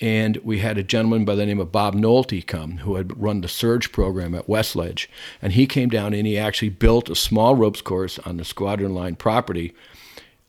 And 0.00 0.36
we 0.38 0.58
had 0.58 0.76
a 0.76 0.82
gentleman 0.82 1.24
by 1.24 1.36
the 1.36 1.46
name 1.46 1.60
of 1.60 1.70
Bob 1.70 1.94
Nolte 1.94 2.44
come 2.44 2.78
who 2.78 2.96
had 2.96 3.22
run 3.22 3.40
the 3.40 3.46
surge 3.46 3.92
program 3.92 4.34
at 4.34 4.48
Westledge. 4.48 5.06
And 5.40 5.52
he 5.52 5.66
came 5.66 5.88
down 5.88 6.12
and 6.12 6.26
he 6.26 6.36
actually 6.36 6.70
built 6.70 7.08
a 7.08 7.14
small 7.14 7.54
ropes 7.54 7.80
course 7.82 8.18
on 8.20 8.36
the 8.36 8.44
squadron 8.44 8.92
line 8.92 9.14
property, 9.14 9.74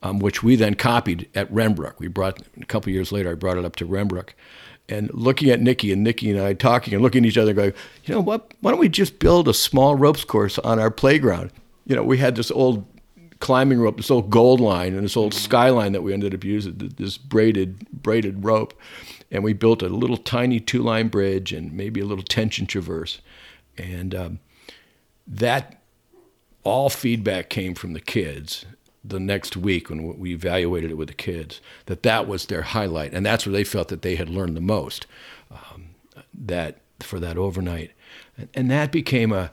um, 0.02 0.18
which 0.18 0.42
we 0.42 0.56
then 0.56 0.74
copied 0.74 1.28
at 1.36 1.52
Renbrook. 1.52 2.00
We 2.00 2.08
brought, 2.08 2.42
a 2.60 2.66
couple 2.66 2.90
years 2.90 3.12
later, 3.12 3.30
I 3.30 3.34
brought 3.34 3.58
it 3.58 3.64
up 3.64 3.76
to 3.76 3.86
Renbrook. 3.86 4.30
And 4.88 5.08
looking 5.14 5.48
at 5.48 5.60
Nikki 5.60 5.92
and 5.92 6.02
Nikki 6.02 6.28
and 6.32 6.40
I 6.40 6.54
talking 6.54 6.94
and 6.94 7.02
looking 7.02 7.24
at 7.24 7.28
each 7.28 7.38
other, 7.38 7.54
going, 7.54 7.74
you 8.04 8.14
know 8.14 8.20
what? 8.20 8.52
Why 8.60 8.72
don't 8.72 8.80
we 8.80 8.88
just 8.88 9.20
build 9.20 9.46
a 9.46 9.54
small 9.54 9.94
ropes 9.94 10.24
course 10.24 10.58
on 10.58 10.80
our 10.80 10.90
playground? 10.90 11.52
You 11.86 11.94
know, 11.94 12.02
we 12.02 12.18
had 12.18 12.34
this 12.34 12.50
old 12.50 12.84
climbing 13.42 13.80
rope, 13.80 13.96
this 13.96 14.10
old 14.10 14.30
gold 14.30 14.60
line 14.60 14.94
and 14.94 15.04
this 15.04 15.16
old 15.16 15.34
skyline 15.34 15.90
that 15.90 16.02
we 16.02 16.12
ended 16.12 16.32
up 16.32 16.44
using, 16.44 16.76
this 16.96 17.18
braided 17.18 17.90
braided 17.90 18.44
rope. 18.44 18.72
And 19.32 19.42
we 19.42 19.52
built 19.52 19.82
a 19.82 19.88
little 19.88 20.16
tiny 20.16 20.60
two 20.60 20.80
line 20.80 21.08
bridge 21.08 21.52
and 21.52 21.72
maybe 21.72 22.00
a 22.00 22.04
little 22.04 22.24
tension 22.24 22.66
traverse. 22.66 23.20
And 23.76 24.14
um, 24.14 24.38
that 25.26 25.82
all 26.62 26.88
feedback 26.88 27.48
came 27.50 27.74
from 27.74 27.94
the 27.94 28.00
kids 28.00 28.64
the 29.04 29.18
next 29.18 29.56
week 29.56 29.90
when 29.90 30.16
we 30.18 30.32
evaluated 30.32 30.92
it 30.92 30.96
with 30.96 31.08
the 31.08 31.14
kids 31.14 31.60
that 31.86 32.04
that 32.04 32.28
was 32.28 32.46
their 32.46 32.62
highlight. 32.62 33.12
And 33.12 33.26
that's 33.26 33.44
where 33.44 33.52
they 33.52 33.64
felt 33.64 33.88
that 33.88 34.02
they 34.02 34.14
had 34.14 34.28
learned 34.28 34.56
the 34.56 34.60
most 34.60 35.06
um, 35.50 35.96
that 36.32 36.78
for 37.00 37.18
that 37.18 37.36
overnight. 37.36 37.90
And, 38.38 38.48
and 38.54 38.70
that 38.70 38.92
became 38.92 39.32
a 39.32 39.50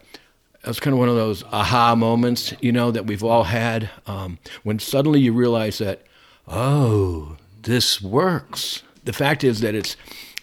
that 0.62 0.68
was 0.68 0.80
kind 0.80 0.94
of 0.94 1.00
one 1.00 1.10
of 1.10 1.16
those 1.16 1.44
aha 1.52 1.96
moments 1.96 2.54
you 2.62 2.72
know 2.72 2.92
that 2.92 3.06
we've 3.06 3.24
all 3.24 3.46
had 3.46 3.90
um, 4.08 4.38
when 4.64 4.80
suddenly 4.80 5.20
you 5.20 5.34
realize 5.34 5.78
that 5.78 6.04
oh 6.48 7.38
this 7.64 8.02
works. 8.02 8.84
The 9.04 9.14
fact 9.14 9.44
is 9.44 9.62
that 9.62 9.76
it's 9.76 9.96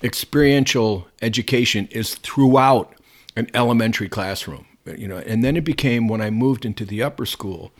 experiential 0.03 1.09
education 1.23 1.89
is 1.91 2.17
throughout 2.17 2.93
an 3.35 3.49
elementary 3.55 4.09
classroom 4.09 4.67
you 4.85 5.09
know 5.09 5.17
and 5.17 5.43
then 5.43 5.57
it 5.57 5.65
became 5.65 6.07
when 6.07 6.21
i 6.21 6.29
moved 6.29 6.67
into 6.67 6.85
the 6.85 7.03
upper 7.03 7.25
school 7.25 7.73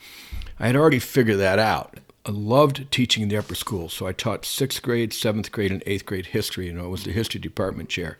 i 0.59 0.65
had 0.65 0.75
already 0.75 0.99
figured 0.99 1.37
that 1.37 1.59
out. 1.59 1.99
I 2.25 2.31
loved 2.31 2.91
teaching 2.91 3.23
in 3.23 3.29
the 3.29 3.37
upper 3.37 3.53
school 3.55 3.87
so 3.87 4.07
i 4.07 4.13
taught 4.13 4.45
sixth 4.45 4.81
grade 4.81 5.13
seventh 5.13 5.51
grade 5.51 5.71
and 5.71 5.83
eighth 5.85 6.05
grade 6.05 6.27
history 6.27 6.65
you 6.65 6.73
know 6.73 6.85
i 6.85 6.87
was 6.87 7.03
the 7.03 7.11
history 7.11 7.39
department 7.39 7.89
chair. 7.89 8.17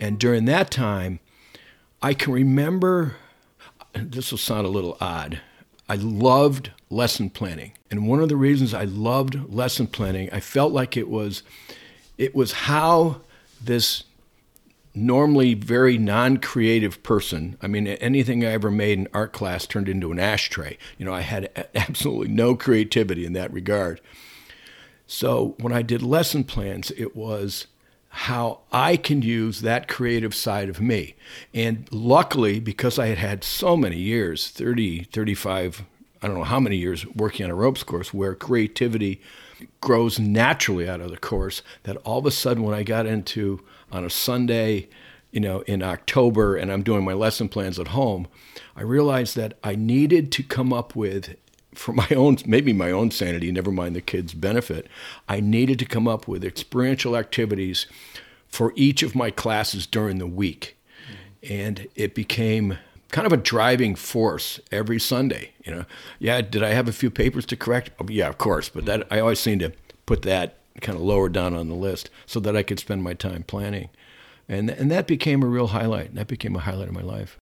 And 0.00 0.18
during 0.18 0.46
that 0.46 0.70
time 0.70 1.20
i 2.02 2.14
can 2.14 2.32
remember 2.32 3.16
this 4.10 4.30
will 4.30 4.38
sound 4.38 4.66
a 4.66 4.70
little 4.70 4.96
odd. 5.00 5.40
I 5.88 5.96
loved 5.96 6.70
lesson 6.90 7.30
planning. 7.30 7.72
And 7.90 8.06
one 8.06 8.20
of 8.20 8.28
the 8.28 8.36
reasons 8.36 8.74
I 8.74 8.84
loved 8.84 9.52
lesson 9.52 9.86
planning, 9.86 10.28
I 10.32 10.40
felt 10.40 10.72
like 10.72 10.96
it 10.96 11.08
was 11.08 11.42
it 12.18 12.34
was 12.34 12.52
how 12.52 13.20
this 13.62 14.04
normally 14.94 15.54
very 15.54 15.96
non-creative 15.96 17.00
person 17.04 17.56
i 17.62 17.68
mean 17.68 17.86
anything 17.86 18.44
i 18.44 18.48
ever 18.48 18.68
made 18.68 18.98
in 18.98 19.06
art 19.14 19.32
class 19.32 19.64
turned 19.64 19.88
into 19.88 20.10
an 20.10 20.18
ashtray. 20.18 20.76
You 20.96 21.04
know 21.04 21.14
i 21.14 21.20
had 21.20 21.68
absolutely 21.74 22.28
no 22.28 22.56
creativity 22.56 23.24
in 23.24 23.32
that 23.34 23.52
regard. 23.52 24.00
So 25.06 25.54
when 25.60 25.72
i 25.72 25.82
did 25.82 26.02
lesson 26.02 26.42
plans 26.42 26.90
it 26.92 27.14
was 27.14 27.66
how 28.08 28.60
i 28.72 28.96
can 28.96 29.22
use 29.22 29.60
that 29.60 29.88
creative 29.88 30.34
side 30.34 30.68
of 30.68 30.80
me. 30.80 31.14
And 31.54 31.88
luckily 31.90 32.60
because 32.60 32.98
i 32.98 33.06
had 33.06 33.18
had 33.18 33.44
so 33.44 33.76
many 33.76 33.98
years 33.98 34.48
30 34.48 35.04
35 35.04 35.84
i 36.22 36.26
don't 36.26 36.36
know 36.36 36.44
how 36.44 36.60
many 36.60 36.76
years 36.76 37.06
working 37.06 37.44
on 37.44 37.50
a 37.50 37.54
ropes 37.54 37.82
course 37.82 38.12
where 38.12 38.34
creativity 38.34 39.20
grows 39.80 40.18
naturally 40.18 40.88
out 40.88 41.00
of 41.00 41.10
the 41.10 41.16
course 41.16 41.62
that 41.84 41.96
all 41.98 42.18
of 42.18 42.26
a 42.26 42.30
sudden 42.30 42.62
when 42.62 42.74
I 42.74 42.82
got 42.82 43.06
into 43.06 43.60
on 43.90 44.04
a 44.04 44.10
Sunday, 44.10 44.88
you 45.30 45.40
know, 45.40 45.60
in 45.62 45.82
October 45.82 46.56
and 46.56 46.72
I'm 46.72 46.82
doing 46.82 47.04
my 47.04 47.12
lesson 47.12 47.48
plans 47.48 47.78
at 47.78 47.88
home, 47.88 48.26
I 48.76 48.82
realized 48.82 49.36
that 49.36 49.58
I 49.62 49.74
needed 49.74 50.32
to 50.32 50.42
come 50.42 50.72
up 50.72 50.94
with 50.94 51.36
for 51.78 51.92
my 51.92 52.08
own 52.14 52.38
maybe 52.46 52.72
my 52.72 52.90
own 52.90 53.10
sanity, 53.10 53.52
never 53.52 53.70
mind 53.70 53.94
the 53.94 54.00
kids' 54.00 54.34
benefit, 54.34 54.88
I 55.28 55.40
needed 55.40 55.78
to 55.78 55.84
come 55.84 56.08
up 56.08 56.26
with 56.26 56.44
experiential 56.44 57.16
activities 57.16 57.86
for 58.48 58.72
each 58.74 59.02
of 59.02 59.14
my 59.14 59.30
classes 59.30 59.86
during 59.86 60.18
the 60.18 60.26
week. 60.26 60.76
And 61.48 61.86
it 61.94 62.14
became 62.14 62.78
kind 63.10 63.26
of 63.26 63.32
a 63.32 63.36
driving 63.36 63.94
force 63.94 64.58
every 64.72 64.98
Sunday. 64.98 65.52
You 65.64 65.74
know, 65.74 65.84
yeah, 66.18 66.40
did 66.40 66.62
I 66.62 66.70
have 66.70 66.88
a 66.88 66.92
few 66.92 67.10
papers 67.10 67.46
to 67.46 67.56
correct? 67.56 67.90
Oh, 68.00 68.06
yeah, 68.08 68.28
of 68.28 68.38
course, 68.38 68.68
but 68.68 68.84
that 68.86 69.06
I 69.10 69.20
always 69.20 69.38
seem 69.38 69.58
to 69.60 69.72
put 70.06 70.22
that 70.22 70.56
kind 70.80 70.96
of 70.96 71.02
lower 71.02 71.28
down 71.28 71.54
on 71.54 71.68
the 71.68 71.74
list 71.74 72.10
so 72.26 72.40
that 72.40 72.56
I 72.56 72.62
could 72.62 72.78
spend 72.78 73.02
my 73.02 73.14
time 73.14 73.42
planning, 73.44 73.88
and 74.48 74.70
and 74.70 74.90
that 74.90 75.06
became 75.06 75.42
a 75.42 75.46
real 75.46 75.68
highlight. 75.68 76.14
That 76.14 76.28
became 76.28 76.56
a 76.56 76.60
highlight 76.60 76.88
of 76.88 76.94
my 76.94 77.02
life. 77.02 77.36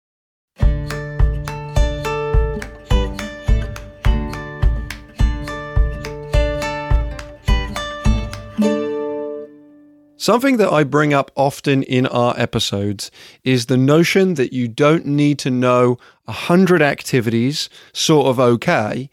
Something 10.24 10.56
that 10.56 10.72
I 10.72 10.84
bring 10.84 11.12
up 11.12 11.30
often 11.34 11.82
in 11.82 12.06
our 12.06 12.34
episodes 12.38 13.10
is 13.42 13.66
the 13.66 13.76
notion 13.76 14.36
that 14.36 14.54
you 14.54 14.68
don't 14.68 15.04
need 15.04 15.38
to 15.40 15.50
know 15.50 15.98
100 16.24 16.80
activities 16.80 17.68
sort 17.92 18.28
of 18.28 18.40
okay. 18.40 19.10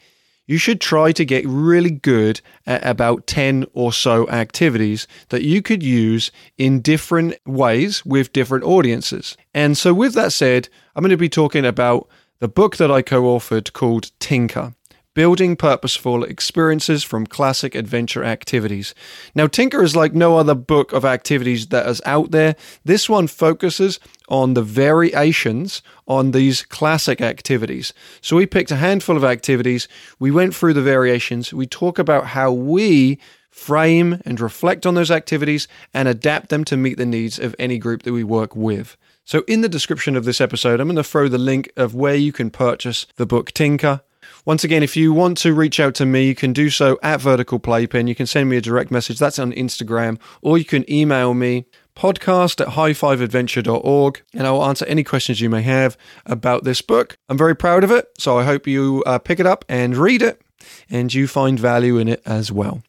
You 0.47 0.57
should 0.57 0.79
try 0.79 1.11
to 1.11 1.25
get 1.25 1.45
really 1.45 1.91
good 1.91 2.39
at 2.65 2.87
about 2.87 3.27
10 3.27 3.65
or 3.73 3.91
so 3.91 4.25
activities 4.29 5.05
that 5.27 5.41
you 5.41 5.61
could 5.61 5.83
use 5.83 6.31
in 6.57 6.79
different 6.79 7.35
ways 7.45 8.05
with 8.05 8.31
different 8.31 8.63
audiences. 8.63 9.35
And 9.53 9.77
so, 9.77 9.93
with 9.93 10.13
that 10.13 10.31
said, 10.31 10.69
I'm 10.95 11.01
going 11.01 11.09
to 11.09 11.17
be 11.17 11.27
talking 11.27 11.65
about 11.65 12.07
the 12.39 12.47
book 12.47 12.77
that 12.77 12.89
I 12.89 13.01
co 13.01 13.23
authored 13.23 13.73
called 13.73 14.11
Tinker 14.19 14.75
building 15.13 15.55
purposeful 15.55 16.23
experiences 16.23 17.03
from 17.03 17.27
classic 17.27 17.75
adventure 17.75 18.23
activities. 18.23 18.95
Now, 19.35 19.47
Tinker 19.47 19.83
is 19.83 19.95
like 19.95 20.13
no 20.13 20.37
other 20.37 20.55
book 20.55 20.93
of 20.93 21.03
activities 21.03 21.67
that 21.67 21.87
is 21.87 22.01
out 22.05 22.31
there. 22.31 22.55
This 22.85 23.09
one 23.09 23.27
focuses 23.27 23.99
on 24.29 24.53
the 24.53 24.63
variations 24.63 25.81
on 26.07 26.31
these 26.31 26.63
classic 26.63 27.21
activities. 27.21 27.93
So, 28.21 28.35
we 28.35 28.45
picked 28.45 28.71
a 28.71 28.77
handful 28.77 29.17
of 29.17 29.23
activities, 29.23 29.87
we 30.19 30.31
went 30.31 30.55
through 30.55 30.73
the 30.73 30.81
variations, 30.81 31.53
we 31.53 31.67
talk 31.67 31.99
about 31.99 32.27
how 32.27 32.51
we 32.51 33.19
frame 33.49 34.21
and 34.25 34.39
reflect 34.39 34.85
on 34.85 34.95
those 34.95 35.11
activities 35.11 35.67
and 35.93 36.07
adapt 36.07 36.49
them 36.49 36.63
to 36.63 36.77
meet 36.77 36.97
the 36.97 37.05
needs 37.05 37.37
of 37.37 37.53
any 37.59 37.77
group 37.77 38.03
that 38.03 38.13
we 38.13 38.23
work 38.23 38.55
with. 38.55 38.95
So, 39.25 39.43
in 39.47 39.61
the 39.61 39.69
description 39.69 40.15
of 40.15 40.25
this 40.25 40.41
episode, 40.41 40.79
I'm 40.79 40.87
going 40.87 40.95
to 40.95 41.03
throw 41.03 41.27
the 41.27 41.37
link 41.37 41.71
of 41.77 41.93
where 41.93 42.15
you 42.15 42.31
can 42.31 42.49
purchase 42.49 43.05
the 43.17 43.25
book 43.25 43.51
Tinker. 43.51 44.01
Once 44.43 44.63
again, 44.63 44.81
if 44.81 44.98
you 44.98 45.13
want 45.13 45.38
to 45.38 45.53
reach 45.53 45.79
out 45.79 45.93
to 45.93 46.05
me, 46.05 46.25
you 46.25 46.33
can 46.33 46.51
do 46.51 46.69
so 46.69 46.98
at 47.03 47.21
Vertical 47.21 47.60
Playpen. 47.60 48.07
You 48.07 48.15
can 48.15 48.25
send 48.25 48.50
me 48.50 48.57
a 48.57 48.62
direct 48.62 48.89
message, 48.89 49.19
that's 49.19 49.38
on 49.38 49.51
Instagram, 49.53 50.19
or 50.41 50.57
you 50.57 50.65
can 50.65 50.89
email 50.91 51.33
me 51.33 51.65
podcast 51.95 52.62
at 52.62 52.69
highfiveadventure.org 52.69 54.21
and 54.33 54.48
I'll 54.48 54.63
answer 54.63 54.86
any 54.86 55.03
questions 55.03 55.41
you 55.41 55.50
may 55.50 55.62
have 55.62 55.98
about 56.25 56.63
this 56.63 56.81
book. 56.81 57.17
I'm 57.29 57.38
very 57.38 57.55
proud 57.55 57.83
of 57.83 57.91
it, 57.91 58.07
so 58.17 58.39
I 58.39 58.43
hope 58.43 58.65
you 58.65 59.03
uh, 59.05 59.19
pick 59.19 59.39
it 59.39 59.45
up 59.45 59.63
and 59.69 59.95
read 59.95 60.21
it 60.21 60.41
and 60.89 61.13
you 61.13 61.27
find 61.27 61.60
value 61.60 61.98
in 61.98 62.07
it 62.07 62.21
as 62.25 62.51
well. 62.51 62.81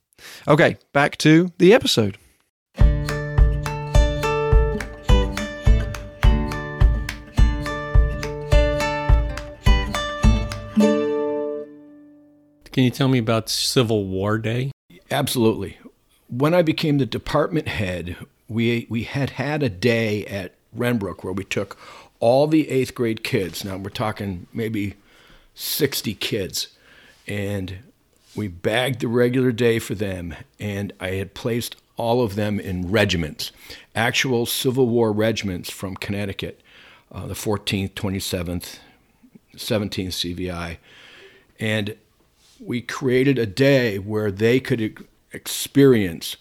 Okay, 0.48 0.78
back 0.92 1.18
to 1.18 1.52
the 1.58 1.74
episode. 1.74 2.16
Can 12.72 12.84
you 12.84 12.90
tell 12.90 13.08
me 13.08 13.18
about 13.18 13.50
Civil 13.50 14.06
War 14.06 14.38
Day? 14.38 14.72
Absolutely. 15.10 15.78
When 16.28 16.54
I 16.54 16.62
became 16.62 16.96
the 16.96 17.04
department 17.04 17.68
head, 17.68 18.16
we 18.48 18.86
we 18.88 19.02
had 19.02 19.30
had 19.30 19.62
a 19.62 19.68
day 19.68 20.24
at 20.24 20.54
Renbrook 20.76 21.22
where 21.22 21.34
we 21.34 21.44
took 21.44 21.78
all 22.18 22.46
the 22.46 22.70
eighth 22.70 22.94
grade 22.94 23.22
kids. 23.22 23.62
Now 23.62 23.76
we're 23.76 23.90
talking 23.90 24.46
maybe 24.54 24.94
60 25.54 26.14
kids, 26.14 26.68
and 27.28 27.76
we 28.34 28.48
bagged 28.48 29.00
the 29.00 29.08
regular 29.08 29.52
day 29.52 29.78
for 29.78 29.94
them. 29.94 30.34
And 30.58 30.94
I 30.98 31.10
had 31.10 31.34
placed 31.34 31.76
all 31.98 32.22
of 32.22 32.36
them 32.36 32.58
in 32.58 32.90
regiments, 32.90 33.52
actual 33.94 34.46
Civil 34.46 34.86
War 34.86 35.12
regiments 35.12 35.68
from 35.68 35.94
Connecticut, 35.94 36.62
uh, 37.10 37.26
the 37.26 37.34
14th, 37.34 37.92
27th, 37.92 38.78
17th 39.56 40.36
CVI, 40.36 40.78
and 41.60 41.96
we 42.64 42.80
created 42.80 43.38
a 43.38 43.46
day 43.46 43.98
where 43.98 44.30
they 44.30 44.60
could 44.60 45.06
experience 45.32 46.36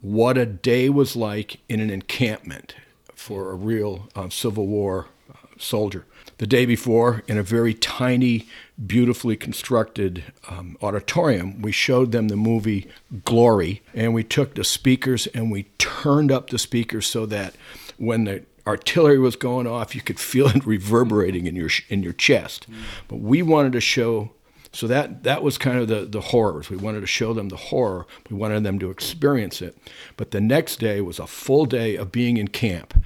what 0.00 0.38
a 0.38 0.46
day 0.46 0.88
was 0.88 1.16
like 1.16 1.60
in 1.68 1.80
an 1.80 1.90
encampment 1.90 2.74
for 3.14 3.50
a 3.50 3.54
real 3.54 4.08
uh, 4.14 4.28
Civil 4.28 4.66
War 4.66 5.06
uh, 5.30 5.34
soldier. 5.58 6.06
The 6.38 6.46
day 6.46 6.66
before, 6.66 7.22
in 7.26 7.38
a 7.38 7.42
very 7.42 7.72
tiny, 7.72 8.46
beautifully 8.86 9.36
constructed 9.36 10.24
um, 10.48 10.76
auditorium, 10.82 11.62
we 11.62 11.72
showed 11.72 12.12
them 12.12 12.28
the 12.28 12.36
movie 12.36 12.88
Glory, 13.24 13.82
and 13.94 14.12
we 14.12 14.22
took 14.22 14.54
the 14.54 14.64
speakers 14.64 15.26
and 15.28 15.50
we 15.50 15.64
turned 15.78 16.30
up 16.30 16.50
the 16.50 16.58
speakers 16.58 17.06
so 17.06 17.24
that 17.26 17.54
when 17.96 18.24
the 18.24 18.44
artillery 18.66 19.18
was 19.18 19.36
going 19.36 19.66
off, 19.66 19.94
you 19.94 20.02
could 20.02 20.20
feel 20.20 20.48
it 20.48 20.66
reverberating 20.66 21.46
in 21.46 21.56
your 21.56 21.70
in 21.88 22.02
your 22.02 22.12
chest. 22.12 22.66
But 23.08 23.16
we 23.16 23.42
wanted 23.42 23.72
to 23.72 23.80
show 23.80 24.32
so 24.76 24.86
that 24.88 25.22
that 25.22 25.42
was 25.42 25.56
kind 25.56 25.78
of 25.78 25.88
the 25.88 26.04
the 26.04 26.20
horrors. 26.20 26.68
We 26.68 26.76
wanted 26.76 27.00
to 27.00 27.06
show 27.06 27.32
them 27.32 27.48
the 27.48 27.56
horror. 27.56 28.06
We 28.28 28.36
wanted 28.36 28.62
them 28.62 28.78
to 28.80 28.90
experience 28.90 29.62
it. 29.62 29.74
But 30.18 30.32
the 30.32 30.40
next 30.40 30.76
day 30.76 31.00
was 31.00 31.18
a 31.18 31.26
full 31.26 31.64
day 31.64 31.96
of 31.96 32.12
being 32.12 32.36
in 32.36 32.48
camp. 32.48 33.02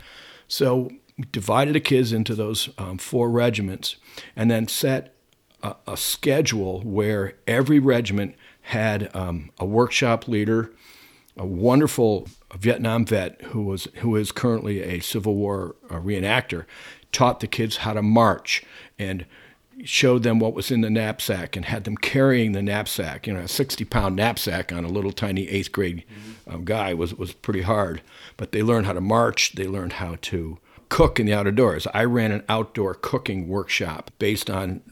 So 0.49 0.91
we 1.17 1.27
divided 1.31 1.77
the 1.77 1.81
kids 1.81 2.13
into 2.13 2.35
those 2.35 2.71
um, 2.77 2.99
four 2.99 3.31
regiments, 3.31 3.97
and 4.35 4.51
then 4.51 4.67
set 4.67 5.15
a, 5.63 5.77
a, 5.87 5.97
schedule 5.97 6.81
where 6.81 7.35
every 7.47 7.79
regiment 7.79 8.35
had 8.63 9.15
um, 9.15 9.51
a 9.61 9.65
workshop 9.65 10.27
leader, 10.27 10.73
a 11.37 11.47
wonderful 11.47 12.27
Vietnam 12.59 13.07
vet 13.07 13.41
who 13.43 13.63
was 13.63 13.87
who 13.99 14.17
is 14.17 14.33
currently 14.33 14.83
a 14.83 14.99
Civil 14.99 15.37
War 15.37 15.77
uh, 15.89 16.01
reenactor, 16.01 16.65
taught 17.13 17.39
the 17.39 17.47
kids 17.47 17.79
how 17.79 17.93
to 17.93 18.03
march 18.03 18.65
and 18.99 19.25
showed 19.85 20.23
them 20.23 20.39
what 20.39 20.55
was 20.55 20.71
in 20.71 20.81
the 20.81 20.91
knapsack 20.91 21.57
and 21.57 21.65
had 21.65 21.85
them 21.85 21.97
carrying 21.97 22.53
the 22.53 22.63
knapsack. 22.63 23.27
You 23.27 23.35
know, 23.35 23.41
a 23.41 23.49
60 23.49 23.85
pound 23.85 24.17
knapsack 24.17 24.73
on 24.73 24.85
a 24.85 24.89
little 24.89 25.13
tiny 25.13 25.49
eighth 25.49 25.73
grade 25.73 26.05
um, 26.47 26.65
guy 26.65 26.95
was, 26.95 27.15
was 27.15 27.33
pretty 27.33 27.63
hard. 27.63 28.03
But 28.37 28.53
they 28.53 28.63
learned 28.63 28.87
how 28.87 28.93
to 28.93 29.01
march, 29.01 29.53
they 29.53 29.67
learned 29.67 29.95
how 29.95 30.17
to 30.23 30.59
cook 30.89 31.21
in 31.21 31.27
the 31.27 31.35
outdoors. 31.35 31.87
I 31.95 32.05
ran 32.05 32.33
an 32.33 32.45
outdoor 32.49 32.95
cooking 32.95 33.49
workshop 33.49 34.11
based 34.19 34.51
on 34.51 34.83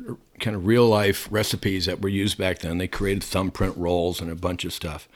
kind 0.40 0.54
of 0.54 0.66
real 0.66 0.86
life 0.86 1.28
recipes 1.30 1.86
that 1.86 2.00
were 2.00 2.08
used 2.08 2.38
back 2.38 2.60
then. 2.60 2.78
They 2.78 2.88
created 2.88 3.24
thumbprint 3.24 3.76
rolls 3.76 4.20
and 4.20 4.30
a 4.30 4.36
bunch 4.36 4.64
of 4.64 4.72
stuff. 4.72 5.08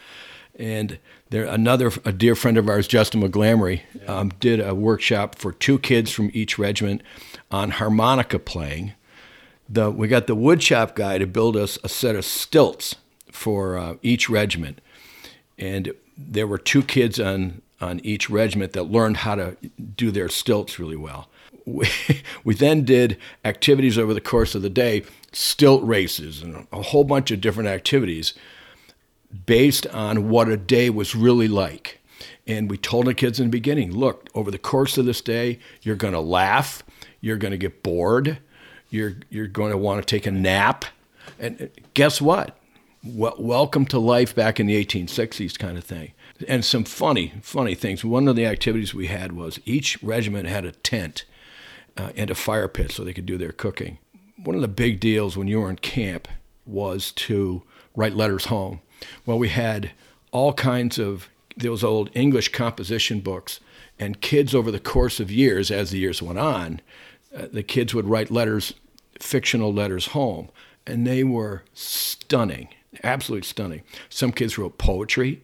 And 0.58 0.98
there, 1.30 1.44
another 1.44 1.90
a 2.04 2.12
dear 2.12 2.34
friend 2.34 2.58
of 2.58 2.68
ours, 2.68 2.86
Justin 2.86 3.22
McGlamory, 3.22 3.80
um, 4.08 4.30
did 4.40 4.60
a 4.60 4.74
workshop 4.74 5.36
for 5.36 5.52
two 5.52 5.78
kids 5.78 6.10
from 6.10 6.30
each 6.34 6.58
regiment 6.58 7.02
on 7.50 7.70
harmonica 7.70 8.38
playing 8.38 8.92
the 9.68 9.90
we 9.90 10.08
got 10.08 10.26
the 10.26 10.36
woodshop 10.36 10.94
guy 10.94 11.18
to 11.18 11.26
build 11.26 11.56
us 11.56 11.78
a 11.84 11.88
set 11.88 12.16
of 12.16 12.24
stilts 12.24 12.96
for 13.30 13.78
uh, 13.78 13.94
each 14.02 14.28
regiment, 14.28 14.80
and 15.58 15.92
there 16.16 16.46
were 16.46 16.58
two 16.58 16.82
kids 16.82 17.18
on 17.18 17.62
on 17.80 18.00
each 18.00 18.30
regiment 18.30 18.72
that 18.72 18.84
learned 18.84 19.18
how 19.18 19.34
to 19.34 19.56
do 19.96 20.10
their 20.10 20.28
stilts 20.28 20.78
really 20.78 20.96
well. 20.96 21.28
We, 21.64 21.88
we 22.42 22.54
then 22.56 22.84
did 22.84 23.18
activities 23.44 23.96
over 23.96 24.12
the 24.12 24.20
course 24.20 24.56
of 24.56 24.62
the 24.62 24.70
day, 24.70 25.04
stilt 25.30 25.84
races 25.84 26.42
and 26.42 26.66
a 26.72 26.82
whole 26.82 27.04
bunch 27.04 27.30
of 27.30 27.40
different 27.40 27.68
activities 27.68 28.34
based 29.46 29.86
on 29.86 30.28
what 30.28 30.48
a 30.48 30.56
day 30.56 30.90
was 30.90 31.14
really 31.14 31.46
like. 31.46 32.00
And 32.48 32.68
we 32.68 32.78
told 32.78 33.06
the 33.06 33.14
kids 33.14 33.38
in 33.38 33.46
the 33.46 33.50
beginning, 33.50 33.92
look, 33.92 34.28
over 34.34 34.50
the 34.50 34.58
course 34.58 34.98
of 34.98 35.06
this 35.06 35.20
day, 35.20 35.60
you're 35.82 35.94
going 35.94 36.14
to 36.14 36.20
laugh, 36.20 36.82
you're 37.20 37.36
going 37.36 37.52
to 37.52 37.58
get 37.58 37.84
bored, 37.84 38.38
you're 38.92 39.14
you're 39.30 39.46
going 39.46 39.72
to 39.72 39.78
want 39.78 40.00
to 40.00 40.06
take 40.06 40.26
a 40.26 40.30
nap, 40.30 40.84
and 41.38 41.70
guess 41.94 42.20
what? 42.20 42.58
Well, 43.04 43.34
welcome 43.38 43.84
to 43.86 43.98
life 43.98 44.34
back 44.34 44.60
in 44.60 44.66
the 44.66 44.84
1860s, 44.84 45.58
kind 45.58 45.76
of 45.76 45.82
thing. 45.82 46.12
And 46.46 46.64
some 46.64 46.84
funny, 46.84 47.32
funny 47.42 47.74
things. 47.74 48.04
One 48.04 48.28
of 48.28 48.36
the 48.36 48.46
activities 48.46 48.94
we 48.94 49.08
had 49.08 49.32
was 49.32 49.58
each 49.64 50.00
regiment 50.02 50.48
had 50.48 50.64
a 50.64 50.70
tent 50.70 51.24
uh, 51.96 52.10
and 52.16 52.30
a 52.30 52.34
fire 52.36 52.68
pit 52.68 52.92
so 52.92 53.02
they 53.02 53.12
could 53.12 53.26
do 53.26 53.36
their 53.36 53.50
cooking. 53.50 53.98
One 54.36 54.54
of 54.54 54.62
the 54.62 54.68
big 54.68 55.00
deals 55.00 55.36
when 55.36 55.48
you 55.48 55.60
were 55.60 55.70
in 55.70 55.76
camp 55.76 56.28
was 56.64 57.10
to 57.12 57.62
write 57.96 58.14
letters 58.14 58.46
home. 58.46 58.80
Well, 59.26 59.38
we 59.38 59.48
had 59.48 59.90
all 60.30 60.52
kinds 60.52 60.98
of 60.98 61.28
those 61.56 61.82
old 61.82 62.08
English 62.14 62.50
composition 62.52 63.20
books, 63.20 63.58
and 63.98 64.20
kids 64.20 64.54
over 64.54 64.70
the 64.70 64.80
course 64.80 65.18
of 65.18 65.30
years, 65.30 65.70
as 65.70 65.90
the 65.90 65.98
years 65.98 66.22
went 66.22 66.38
on, 66.38 66.80
uh, 67.36 67.46
the 67.52 67.62
kids 67.62 67.94
would 67.94 68.06
write 68.06 68.30
letters 68.30 68.74
fictional 69.22 69.72
letters 69.72 70.08
home, 70.08 70.48
and 70.86 71.06
they 71.06 71.24
were 71.24 71.62
stunning, 71.74 72.68
absolutely 73.02 73.46
stunning. 73.46 73.82
Some 74.08 74.32
kids 74.32 74.58
wrote 74.58 74.78
poetry. 74.78 75.42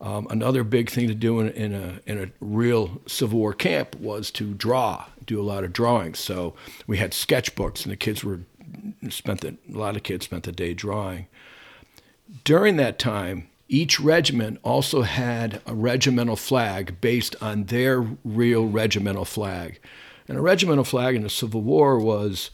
Um, 0.00 0.26
another 0.30 0.64
big 0.64 0.88
thing 0.88 1.08
to 1.08 1.14
do 1.14 1.40
in, 1.40 1.50
in, 1.50 1.74
a, 1.74 2.00
in 2.06 2.18
a 2.18 2.30
real 2.40 3.02
Civil 3.06 3.38
War 3.38 3.52
camp 3.52 3.96
was 3.96 4.30
to 4.32 4.54
draw, 4.54 5.04
do 5.26 5.38
a 5.38 5.44
lot 5.44 5.62
of 5.62 5.74
drawings. 5.74 6.18
So 6.18 6.54
we 6.86 6.96
had 6.96 7.12
sketchbooks, 7.12 7.82
and 7.82 7.92
the 7.92 7.96
kids 7.96 8.24
were 8.24 8.40
spent 9.10 9.42
the, 9.42 9.56
a 9.72 9.76
lot 9.76 9.96
of 9.96 10.02
kids 10.02 10.24
spent 10.24 10.44
the 10.44 10.52
day 10.52 10.72
drawing. 10.72 11.26
During 12.44 12.76
that 12.76 12.98
time, 12.98 13.48
each 13.68 14.00
regiment 14.00 14.58
also 14.62 15.02
had 15.02 15.60
a 15.66 15.74
regimental 15.74 16.36
flag 16.36 17.00
based 17.00 17.36
on 17.40 17.64
their 17.64 18.00
real 18.24 18.66
regimental 18.66 19.24
flag. 19.24 19.80
And 20.28 20.38
a 20.38 20.40
regimental 20.40 20.84
flag 20.84 21.14
in 21.14 21.22
the 21.22 21.30
Civil 21.30 21.60
War 21.60 21.98
was 21.98 22.50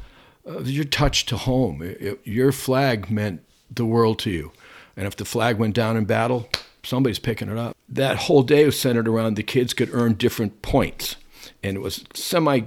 uh, 0.47 0.61
your 0.61 0.85
touch 0.85 1.27
to 1.27 1.37
home. 1.37 1.83
It, 1.83 2.01
it, 2.01 2.21
your 2.25 2.53
flag 2.53 3.11
meant 3.11 3.43
the 3.71 3.85
world 3.85 4.19
to 4.21 4.31
you. 4.31 4.53
And 4.97 5.07
if 5.07 5.17
the 5.17 5.25
flag 5.25 5.59
went 5.59 5.75
down 5.75 5.97
in 5.97 6.05
battle, 6.05 6.49
somebody's 6.83 7.19
picking 7.19 7.49
it 7.49 7.59
up. 7.59 7.77
That 7.89 8.17
whole 8.17 8.43
day 8.43 8.65
was 8.65 8.79
centered 8.79 9.09
around 9.09 9.35
the 9.35 9.43
kids 9.43 9.75
could 9.75 9.93
earn 9.93 10.15
different 10.15 10.63
points. 10.63 11.17
And 11.63 11.77
it 11.77 11.81
was 11.81 12.05
semi 12.15 12.63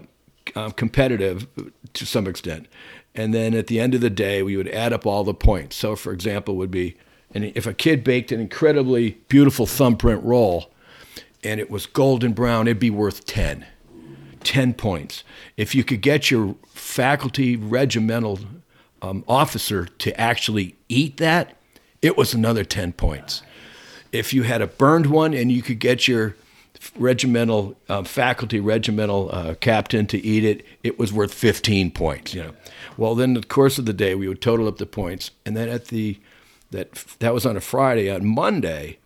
uh, 0.56 0.70
competitive 0.72 1.48
to 1.94 2.06
some 2.06 2.28
extent. 2.28 2.68
And 3.16 3.34
then 3.34 3.54
at 3.54 3.68
the 3.68 3.80
end 3.80 3.96
of 3.96 4.02
the 4.02 4.10
day, 4.10 4.44
we 4.44 4.56
would 4.56 4.70
add 4.70 4.94
up 4.94 5.06
all 5.06 5.24
the 5.24 5.34
points. 5.34 5.76
So, 5.76 5.96
for 5.96 6.14
example, 6.14 6.56
would 6.58 6.72
be, 6.72 6.96
and 7.34 7.46
if 7.56 7.66
a 7.66 7.74
kid 7.74 8.04
baked 8.04 8.32
an 8.32 8.40
incredibly 8.40 9.18
beautiful 9.28 9.66
thumbprint 9.66 10.24
roll 10.24 10.72
and 11.44 11.60
it 11.60 11.70
was 11.70 11.86
golden 11.86 12.34
brown, 12.34 12.68
it'd 12.68 12.80
be 12.80 12.90
worth 12.90 13.26
10. 13.26 13.66
10 14.44 14.74
points. 14.74 15.24
If 15.58 15.76
you 15.76 15.84
could 15.84 16.02
get 16.02 16.32
your 16.32 16.56
faculty 16.74 17.56
regimental 17.56 18.40
um, 19.02 19.24
officer 19.28 19.86
to 19.86 20.20
actually 20.20 20.76
eat 20.88 21.18
that, 21.18 21.56
it 22.02 22.18
was 22.18 22.34
another 22.34 22.64
10 22.64 22.94
points. 22.94 23.44
If 24.12 24.34
you 24.34 24.44
had 24.44 24.62
a 24.62 24.68
burned 24.68 25.08
one 25.08 25.34
and 25.34 25.52
you 25.52 25.62
could 25.62 25.80
get 25.80 26.08
your 26.08 26.36
regimental 26.98 27.76
uh, 27.90 28.04
faculty 28.04 28.60
regimental 28.60 29.30
uh, 29.32 29.56
captain 29.56 30.08
to 30.08 30.18
eat 30.26 30.44
it, 30.44 30.66
it 30.84 30.98
was 30.98 31.12
worth 31.12 31.34
15 31.34 31.92
points. 31.92 32.34
You 32.34 32.44
know, 32.44 32.54
well 32.98 33.16
then 33.16 33.34
the 33.34 33.44
course 33.44 33.78
of 33.78 33.86
the 33.86 33.94
day 33.94 34.16
we 34.16 34.28
would 34.28 34.42
total 34.42 34.68
up 34.68 34.78
the 34.78 34.86
points, 34.86 35.32
and 35.46 35.56
then 35.56 35.70
at 35.70 35.86
the 35.86 36.20
that 36.72 36.94
that 37.20 37.34
was 37.34 37.46
on 37.46 37.58
a 37.58 37.62
Friday. 37.62 38.10
On 38.10 38.26
Monday, 38.26 38.99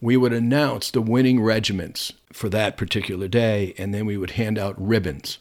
we 0.00 0.16
would 0.16 0.32
announce 0.32 0.90
the 0.90 1.02
winning 1.02 1.40
regiments 1.40 2.12
for 2.32 2.48
that 2.48 2.76
particular 2.76 3.28
day, 3.28 3.74
and 3.78 3.92
then 3.92 4.06
we 4.06 4.16
would 4.16 4.32
hand 4.32 4.58
out 4.58 4.74
ribbons, 4.78 5.38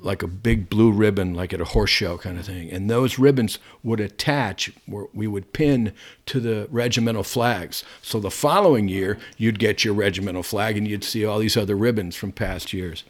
like 0.00 0.22
a 0.22 0.28
big 0.28 0.68
blue 0.68 0.92
ribbon, 0.92 1.32
like 1.34 1.54
at 1.54 1.60
a 1.60 1.66
horse 1.66 1.90
show 1.90 2.18
kind 2.18 2.38
of 2.38 2.44
thing. 2.44 2.70
And 2.70 2.90
those 2.90 3.18
ribbons 3.18 3.58
would 3.82 4.00
attach, 4.00 4.70
we 4.86 5.26
would 5.26 5.52
pin 5.52 5.92
to 6.26 6.40
the 6.40 6.68
regimental 6.70 7.22
flags. 7.22 7.84
So 8.02 8.20
the 8.20 8.30
following 8.30 8.88
year, 8.88 9.18
you'd 9.38 9.58
get 9.58 9.84
your 9.84 9.94
regimental 9.94 10.42
flag 10.42 10.76
and 10.76 10.86
you'd 10.86 11.04
see 11.04 11.24
all 11.24 11.38
these 11.38 11.56
other 11.56 11.76
ribbons 11.76 12.16
from 12.16 12.32
past 12.32 12.72
years. 12.72 13.04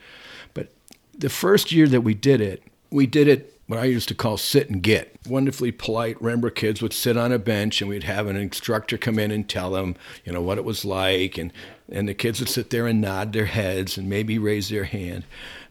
But 0.55 0.73
the 1.17 1.31
first 1.31 1.73
year 1.73 1.89
that 1.89 2.03
we 2.03 2.15
did 2.15 2.41
it, 2.41 2.63
we 2.91 3.07
did 3.07 3.27
it 3.27 3.56
what 3.67 3.79
I 3.81 3.85
used 3.85 4.09
to 4.09 4.15
call 4.15 4.37
sit 4.37 4.71
and 4.71 4.83
get. 4.83 5.17
Wonderfully 5.29 5.73
polite 5.73 6.19
Renbrook 6.21 6.55
kids 6.55 6.81
would 6.81 6.93
sit 6.93 7.17
on 7.17 7.33
a 7.33 7.39
bench 7.39 7.81
and 7.81 7.91
we'd 7.91 8.05
have 8.05 8.27
an 8.27 8.37
instructor 8.37 8.97
come 8.97 9.19
in 9.19 9.31
and 9.31 9.49
tell 9.49 9.71
them, 9.71 9.97
you 10.25 10.33
know, 10.33 10.41
what 10.41 10.59
it 10.59 10.65
was 10.65 10.85
like. 10.85 11.37
And, 11.37 11.53
and 11.91 12.09
the 12.09 12.15
kids 12.15 12.39
would 12.39 12.49
sit 12.49 12.71
there 12.71 12.87
and 12.87 13.01
nod 13.01 13.33
their 13.33 13.47
heads 13.47 13.99
and 13.99 14.09
maybe 14.09 14.39
raise 14.39 14.69
their 14.69 14.85
hand. 14.85 15.25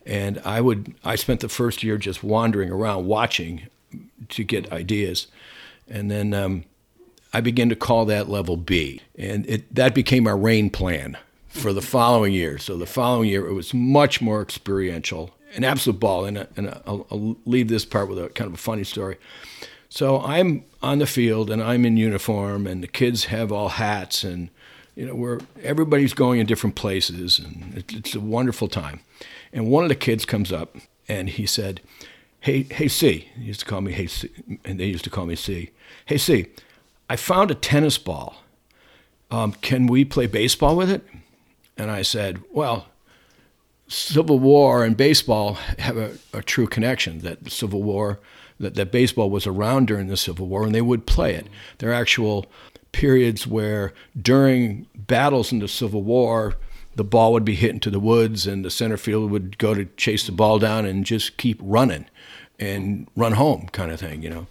And 0.05 0.41
I 0.43 0.61
would, 0.61 0.93
I 1.03 1.15
spent 1.15 1.39
the 1.39 1.49
first 1.49 1.83
year 1.83 1.97
just 1.97 2.23
wandering 2.23 2.69
around 2.69 3.07
watching 3.07 3.67
to 4.29 4.43
get 4.43 4.71
ideas. 4.71 5.27
And 5.89 6.11
then 6.11 6.33
um, 6.33 6.65
I 7.33 7.41
began 7.41 7.69
to 7.69 7.75
call 7.75 8.05
that 8.05 8.29
level 8.29 8.57
B. 8.57 9.01
And 9.17 9.47
it, 9.49 9.73
that 9.73 9.95
became 9.95 10.27
our 10.27 10.37
rain 10.37 10.69
plan 10.69 11.17
for 11.47 11.71
the 11.71 11.81
following 11.81 12.33
year. 12.33 12.57
So 12.57 12.77
the 12.77 12.85
following 12.85 13.29
year, 13.29 13.47
it 13.47 13.53
was 13.53 13.73
much 13.73 14.21
more 14.21 14.41
experiential 14.41 15.31
an 15.55 15.63
absolute 15.63 15.99
ball. 15.99 16.25
And, 16.25 16.47
and 16.55 16.69
I'll, 16.85 17.07
I'll 17.11 17.37
leave 17.45 17.67
this 17.67 17.85
part 17.85 18.09
with 18.09 18.19
a 18.19 18.29
kind 18.29 18.47
of 18.47 18.53
a 18.53 18.57
funny 18.57 18.83
story. 18.83 19.17
So 19.89 20.21
I'm 20.21 20.65
on 20.81 20.99
the 20.99 21.07
field 21.07 21.49
and 21.49 21.63
I'm 21.63 21.85
in 21.85 21.97
uniform, 21.97 22.67
and 22.67 22.83
the 22.83 22.87
kids 22.87 23.25
have 23.25 23.51
all 23.51 23.69
hats, 23.69 24.23
and 24.23 24.49
you 24.95 25.05
know, 25.05 25.15
we're 25.15 25.39
everybody's 25.63 26.13
going 26.13 26.39
in 26.39 26.45
different 26.45 26.75
places, 26.75 27.39
and 27.39 27.77
it, 27.77 27.93
it's 27.93 28.15
a 28.15 28.19
wonderful 28.19 28.67
time. 28.67 28.99
And 29.53 29.67
one 29.67 29.83
of 29.83 29.89
the 29.89 29.95
kids 29.95 30.25
comes 30.25 30.51
up 30.51 30.75
and 31.07 31.29
he 31.29 31.45
said, 31.45 31.79
"Hey, 32.41 32.63
hey, 32.63 32.87
C." 32.87 33.29
He 33.37 33.43
used 33.43 33.61
to 33.61 33.65
call 33.65 33.81
me 33.81 33.93
Hey, 33.93 34.07
C, 34.07 34.29
and 34.65 34.79
they 34.79 34.85
used 34.85 35.03
to 35.05 35.09
call 35.09 35.25
me 35.25 35.35
C. 35.35 35.71
Hey, 36.05 36.17
C, 36.17 36.47
I 37.09 37.15
found 37.15 37.51
a 37.51 37.55
tennis 37.55 37.97
ball. 37.97 38.43
Um, 39.31 39.53
can 39.53 39.87
we 39.87 40.05
play 40.05 40.27
baseball 40.27 40.75
with 40.75 40.89
it? 40.89 41.03
And 41.77 41.91
I 41.91 42.01
said, 42.01 42.41
Well, 42.51 42.87
Civil 43.87 44.39
War 44.39 44.83
and 44.83 44.97
baseball 44.97 45.53
have 45.79 45.97
a, 45.97 46.17
a 46.33 46.41
true 46.41 46.67
connection. 46.67 47.19
That 47.19 47.43
the 47.43 47.49
Civil 47.49 47.83
War, 47.83 48.19
that, 48.59 48.75
that 48.75 48.91
baseball 48.91 49.29
was 49.29 49.45
around 49.45 49.87
during 49.87 50.07
the 50.07 50.17
Civil 50.17 50.47
War, 50.47 50.63
and 50.63 50.73
they 50.73 50.81
would 50.81 51.05
play 51.05 51.35
it. 51.35 51.47
There 51.77 51.91
are 51.91 51.93
actual 51.93 52.45
periods 52.91 53.45
where 53.45 53.93
during 54.19 54.87
battles 54.95 55.51
in 55.51 55.59
the 55.59 55.67
Civil 55.67 56.03
War, 56.03 56.55
the 56.95 57.03
ball 57.03 57.33
would 57.33 57.45
be 57.45 57.55
hit 57.55 57.71
into 57.71 57.89
the 57.89 57.99
woods, 57.99 58.47
and 58.47 58.63
the 58.63 58.71
center 58.71 58.97
fielder 58.97 59.27
would 59.27 59.57
go 59.57 59.73
to 59.73 59.85
chase 59.97 60.25
the 60.25 60.31
ball 60.31 60.59
down 60.59 60.85
and 60.85 61.05
just 61.05 61.37
keep 61.37 61.59
running 61.61 62.05
and 62.57 63.07
run 63.15 63.33
home, 63.33 63.67
kind 63.73 63.91
of 63.91 63.99
thing, 63.99 64.21
you 64.21 64.29
know. 64.29 64.47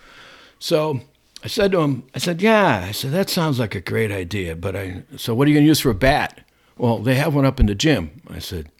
So 0.59 1.01
I 1.43 1.49
said 1.49 1.73
to 1.73 1.81
him, 1.81 2.05
I 2.15 2.19
said, 2.19 2.43
"Yeah," 2.43 2.85
I 2.87 2.93
said 2.93 3.13
that 3.13 3.31
sounds 3.31 3.59
like 3.59 3.75
a 3.75 3.81
great 3.81 4.13
idea, 4.13 4.55
but 4.57 4.77
I. 4.77 5.03
So 5.17 5.35
what 5.35 5.47
are 5.47 5.51
you 5.51 5.57
going 5.57 5.65
to 5.65 5.69
use 5.69 5.81
for 5.81 5.91
a 5.91 5.95
bat? 5.95 6.41
Well, 6.77 6.99
they 6.99 7.15
have 7.15 7.35
one 7.35 7.45
up 7.45 7.61
in 7.61 7.67
the 7.67 7.75
gym. 7.75 8.21
I 8.29 8.41
said, 8.41 8.71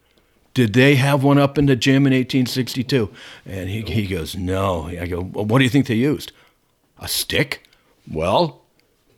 did 0.55 0.73
they 0.73 0.95
have 0.95 1.25
one 1.25 1.37
up 1.37 1.59
in 1.59 1.67
the 1.67 1.77
gym 1.77 2.07
in 2.07 2.13
1862? 2.13 3.11
And 3.45 3.69
he, 3.69 3.83
he 3.83 4.07
goes, 4.07 4.37
no. 4.37 4.87
I 4.87 5.07
go, 5.07 5.21
well, 5.21 5.45
what 5.45 5.59
do 5.59 5.65
you 5.65 5.71
think 5.71 5.89
they 5.89 5.95
used? 5.95 6.33
A 6.99 7.09
stick? 7.09 7.69
Well, 8.11 8.63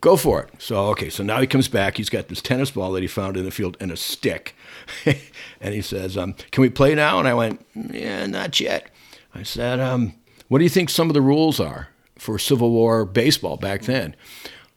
go 0.00 0.16
for 0.16 0.42
it. 0.42 0.50
So, 0.58 0.86
okay, 0.88 1.10
so 1.10 1.22
now 1.22 1.40
he 1.40 1.46
comes 1.46 1.68
back. 1.68 1.98
He's 1.98 2.08
got 2.08 2.28
this 2.28 2.40
tennis 2.40 2.70
ball 2.70 2.92
that 2.92 3.02
he 3.02 3.06
found 3.06 3.36
in 3.36 3.44
the 3.44 3.50
field 3.50 3.76
and 3.80 3.92
a 3.92 3.96
stick. 3.96 4.56
and 5.60 5.74
he 5.74 5.82
says, 5.82 6.16
um, 6.16 6.34
can 6.52 6.62
we 6.62 6.70
play 6.70 6.94
now? 6.94 7.18
And 7.18 7.28
I 7.28 7.34
went, 7.34 7.64
yeah, 7.74 8.26
not 8.26 8.58
yet. 8.58 8.88
I 9.34 9.42
said, 9.42 9.78
um, 9.78 10.14
what 10.48 10.58
do 10.58 10.64
you 10.64 10.70
think 10.70 10.88
some 10.88 11.10
of 11.10 11.14
the 11.14 11.20
rules 11.20 11.60
are 11.60 11.88
for 12.18 12.38
Civil 12.38 12.70
War 12.70 13.04
baseball 13.04 13.58
back 13.58 13.82
then? 13.82 14.16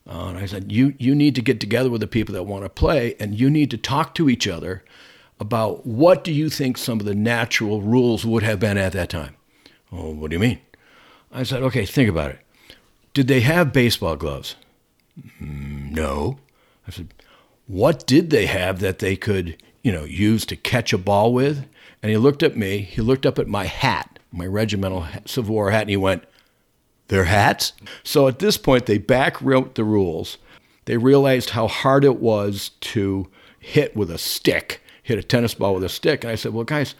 Uh, 0.05 0.29
and 0.29 0.37
I 0.37 0.45
said, 0.45 0.71
you, 0.71 0.93
you 0.97 1.15
need 1.15 1.35
to 1.35 1.41
get 1.41 1.61
together 1.61 1.89
with 1.89 2.01
the 2.01 2.07
people 2.07 2.33
that 2.33 2.43
want 2.43 2.65
to 2.65 2.69
play, 2.69 3.15
and 3.19 3.39
you 3.39 3.49
need 3.49 3.71
to 3.71 3.77
talk 3.77 4.13
to 4.15 4.27
each 4.27 4.47
other 4.47 4.83
about 5.39 5.85
what 5.85 6.23
do 6.23 6.31
you 6.31 6.49
think 6.49 6.77
some 6.77 6.99
of 6.99 7.05
the 7.05 7.15
natural 7.15 7.81
rules 7.81 8.25
would 8.25 8.43
have 8.43 8.59
been 8.59 8.77
at 8.77 8.93
that 8.93 9.09
time. 9.09 9.35
Oh, 9.91 10.11
what 10.11 10.29
do 10.29 10.35
you 10.35 10.39
mean? 10.39 10.59
I 11.31 11.43
said, 11.43 11.61
okay, 11.63 11.85
think 11.85 12.09
about 12.09 12.31
it. 12.31 12.39
Did 13.13 13.27
they 13.27 13.41
have 13.41 13.73
baseball 13.73 14.15
gloves? 14.15 14.55
Mm, 15.41 15.91
no. 15.91 16.39
I 16.87 16.91
said, 16.91 17.13
what 17.67 18.05
did 18.05 18.29
they 18.29 18.47
have 18.47 18.79
that 18.79 18.99
they 18.99 19.15
could, 19.15 19.61
you 19.83 19.91
know, 19.91 20.03
use 20.03 20.45
to 20.47 20.55
catch 20.55 20.93
a 20.93 20.97
ball 20.97 21.33
with? 21.33 21.65
And 22.01 22.09
he 22.09 22.17
looked 22.17 22.43
at 22.43 22.57
me. 22.57 22.79
He 22.79 23.01
looked 23.01 23.25
up 23.25 23.39
at 23.39 23.47
my 23.47 23.65
hat, 23.65 24.19
my 24.31 24.45
regimental 24.45 25.07
Civil 25.25 25.55
War 25.55 25.71
hat, 25.71 25.81
and 25.81 25.89
he 25.89 25.97
went, 25.97 26.23
their 27.09 27.25
hats. 27.25 27.73
So 28.03 28.27
at 28.27 28.39
this 28.39 28.57
point, 28.57 28.85
they 28.85 28.97
back 28.97 29.41
wrote 29.41 29.75
the 29.75 29.83
rules. 29.83 30.37
They 30.85 30.97
realized 30.97 31.51
how 31.51 31.67
hard 31.67 32.03
it 32.03 32.19
was 32.19 32.71
to 32.81 33.27
hit 33.59 33.95
with 33.95 34.09
a 34.09 34.17
stick, 34.17 34.81
hit 35.09 35.19
a 35.19 35.23
tennis 35.23 35.53
ball 35.53 35.73
with 35.73 35.83
a 35.83 35.89
stick. 35.89 36.23
And 36.23 36.31
I 36.31 36.35
said, 36.35 36.53
well, 36.53 36.63
guys, 36.63 36.95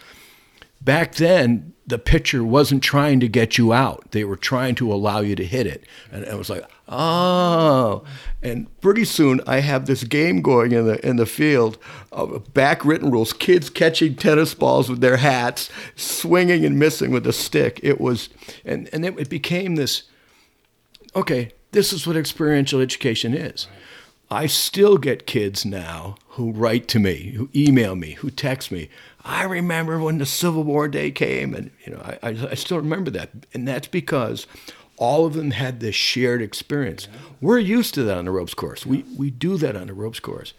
back 0.82 1.16
then, 1.16 1.74
the 1.88 1.98
pitcher 1.98 2.44
wasn't 2.44 2.84
trying 2.84 3.20
to 3.20 3.28
get 3.28 3.58
you 3.58 3.72
out. 3.72 4.12
They 4.12 4.24
were 4.24 4.36
trying 4.36 4.76
to 4.76 4.92
allow 4.92 5.22
you 5.22 5.36
to 5.36 5.46
hit 5.46 5.66
it. 5.66 5.86
And 6.12 6.26
I 6.26 6.36
was 6.36 6.50
like, 6.50 6.64
oh. 6.88 8.04
And 8.44 8.68
pretty 8.82 9.06
soon 9.06 9.42
I 9.48 9.60
have 9.60 9.86
this 9.86 10.04
game 10.04 10.42
going 10.42 10.72
in 10.72 10.86
the 10.86 11.08
in 11.08 11.16
the 11.16 11.26
field 11.26 11.78
of 12.12 12.54
back 12.54 12.84
written 12.84 13.12
rules, 13.12 13.32
kids 13.32 13.70
catching 13.70 14.16
tennis 14.16 14.54
balls 14.54 14.90
with 14.90 15.02
their 15.02 15.18
hats, 15.18 15.70
swinging 15.96 16.66
and 16.66 16.78
missing 16.78 17.12
with 17.12 17.26
a 17.26 17.34
stick. 17.34 17.80
It 17.82 18.00
was 18.00 18.30
and, 18.66 18.90
and 18.92 19.06
it, 19.06 19.20
it 19.20 19.30
became 19.30 19.76
this 19.76 20.04
okay, 21.16 21.52
this 21.72 21.94
is 21.94 22.06
what 22.06 22.18
experiential 22.18 22.82
education 22.82 23.34
is. 23.34 23.68
I 24.32 24.46
still 24.46 24.98
get 24.98 25.26
kids 25.26 25.66
now 25.66 26.16
who 26.30 26.52
write 26.52 26.88
to 26.90 27.00
me, 27.00 27.32
who 27.32 27.50
email 27.56 27.96
me, 27.96 28.12
who 28.12 28.30
text 28.30 28.72
me. 28.72 28.90
I 29.26 29.44
remember 29.44 30.00
when 30.00 30.20
the 30.20 30.26
Civil 30.26 30.64
War 30.64 30.88
day 30.88 31.10
came, 31.12 31.56
and 31.56 31.72
you 31.86 31.94
know, 31.94 32.02
I, 32.04 32.30
I, 32.30 32.48
I 32.52 32.54
still 32.54 32.78
remember 32.78 33.10
that, 33.12 33.32
and 33.54 33.68
that's 33.68 33.88
because 33.88 34.46
all 34.98 35.26
of 35.26 35.34
them 35.34 35.52
had 35.52 35.80
this 35.80 35.96
shared 35.96 36.42
experience. 36.42 37.08
We're 37.42 37.60
used 37.60 37.94
to 37.96 38.04
that 38.04 38.18
on 38.18 38.26
the 38.26 38.32
ropes 38.32 38.54
course. 38.54 38.86
We 38.86 39.04
we 39.18 39.32
do 39.32 39.58
that 39.58 39.76
on 39.76 39.88
the 39.88 39.94
ropes 39.94 40.20
course. 40.20 40.54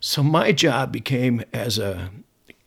So 0.00 0.22
my 0.22 0.52
job 0.52 0.92
became 0.92 1.44
as 1.52 1.78
a 1.78 2.10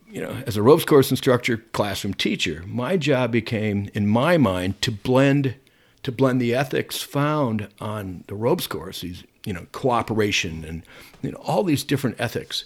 you 0.08 0.22
know, 0.22 0.44
as 0.46 0.58
a 0.58 0.62
ropes 0.62 0.84
course 0.84 1.10
instructor, 1.10 1.58
classroom 1.58 2.14
teacher, 2.14 2.64
my 2.68 2.98
job 2.98 3.32
became, 3.32 3.90
in 3.94 4.08
my 4.08 4.38
mind, 4.38 4.82
to 4.82 4.92
blend 4.92 5.56
to 6.04 6.12
blend 6.12 6.42
the 6.42 6.54
ethics 6.54 7.02
found 7.02 7.70
on 7.80 8.24
the 8.28 8.36
ropes 8.36 8.68
course, 8.68 9.02
these 9.02 9.24
you 9.46 9.54
know 9.54 9.66
cooperation 9.72 10.64
and 10.64 10.84
you 11.22 11.32
know 11.32 11.38
all 11.40 11.64
these 11.64 11.84
different 11.84 12.20
ethics, 12.20 12.66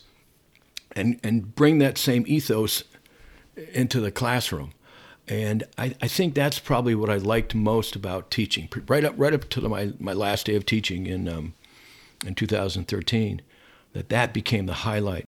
and 0.96 1.20
and 1.24 1.56
bring 1.56 1.80
that 1.80 1.98
same 1.98 2.24
ethos 2.28 2.84
into 3.74 4.00
the 4.00 4.12
classroom. 4.12 4.72
And 5.28 5.64
I, 5.78 5.96
I 6.02 6.08
think 6.08 6.36
that's 6.36 6.60
probably 6.60 6.94
what 6.94 7.10
I 7.10 7.18
liked 7.18 7.56
most 7.56 7.96
about 7.96 8.30
teaching. 8.30 8.70
Right 8.88 9.04
up 9.04 9.16
right 9.18 9.34
up 9.34 9.50
to 9.50 9.62
my, 9.68 9.94
my 10.00 10.14
last 10.14 10.46
day 10.46 10.56
of 10.56 10.66
teaching 10.66 11.08
in 11.08 11.28
um, 11.28 11.54
in 12.26 12.36
2013, 12.36 13.42
that 13.94 14.10
that 14.10 14.34
became 14.34 14.66
the 14.66 14.74
highlight. 14.74 15.25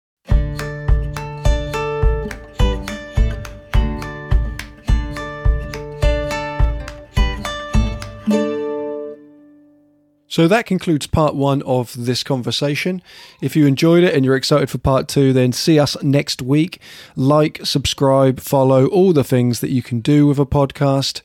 So 10.31 10.47
that 10.47 10.65
concludes 10.65 11.07
part 11.07 11.35
one 11.35 11.61
of 11.63 11.93
this 12.05 12.23
conversation. 12.23 13.01
If 13.41 13.57
you 13.57 13.67
enjoyed 13.67 14.05
it 14.05 14.15
and 14.15 14.23
you're 14.23 14.37
excited 14.37 14.69
for 14.69 14.77
part 14.77 15.09
two, 15.09 15.33
then 15.33 15.51
see 15.51 15.77
us 15.77 16.01
next 16.01 16.41
week. 16.41 16.79
Like, 17.17 17.59
subscribe, 17.65 18.39
follow, 18.39 18.85
all 18.85 19.11
the 19.11 19.25
things 19.25 19.59
that 19.59 19.71
you 19.71 19.83
can 19.83 19.99
do 19.99 20.25
with 20.25 20.39
a 20.39 20.45
podcast. 20.45 21.21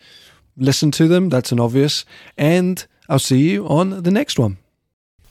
Listen 0.57 0.91
to 0.91 1.07
them, 1.07 1.29
that's 1.29 1.53
an 1.53 1.61
obvious. 1.61 2.05
And 2.37 2.85
I'll 3.09 3.21
see 3.21 3.49
you 3.49 3.69
on 3.69 4.03
the 4.03 4.11
next 4.11 4.41
one. 4.41 4.57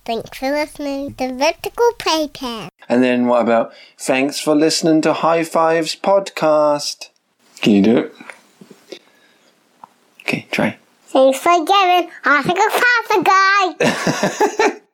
Thanks 0.05 0.37
for 0.37 0.51
listening 0.51 1.13
to 1.15 1.33
Vertical 1.33 1.91
Playtime. 1.99 2.69
And 2.87 3.03
then 3.03 3.27
what 3.27 3.41
about 3.41 3.73
thanks 3.97 4.39
for 4.39 4.55
listening 4.55 5.01
to 5.01 5.11
High 5.11 5.43
Fives 5.43 5.97
podcast? 5.97 7.09
Can 7.59 7.73
you 7.73 7.81
do 7.81 7.97
it? 7.97 8.15
Okay, 10.21 10.47
try. 10.49 10.77
Thanks 11.15 11.39
for 11.39 11.57
giving. 11.59 12.11
I 12.25 12.43
think 12.43 12.59
a 12.59 12.69
pasta 12.75 14.71
guy. 14.73 14.81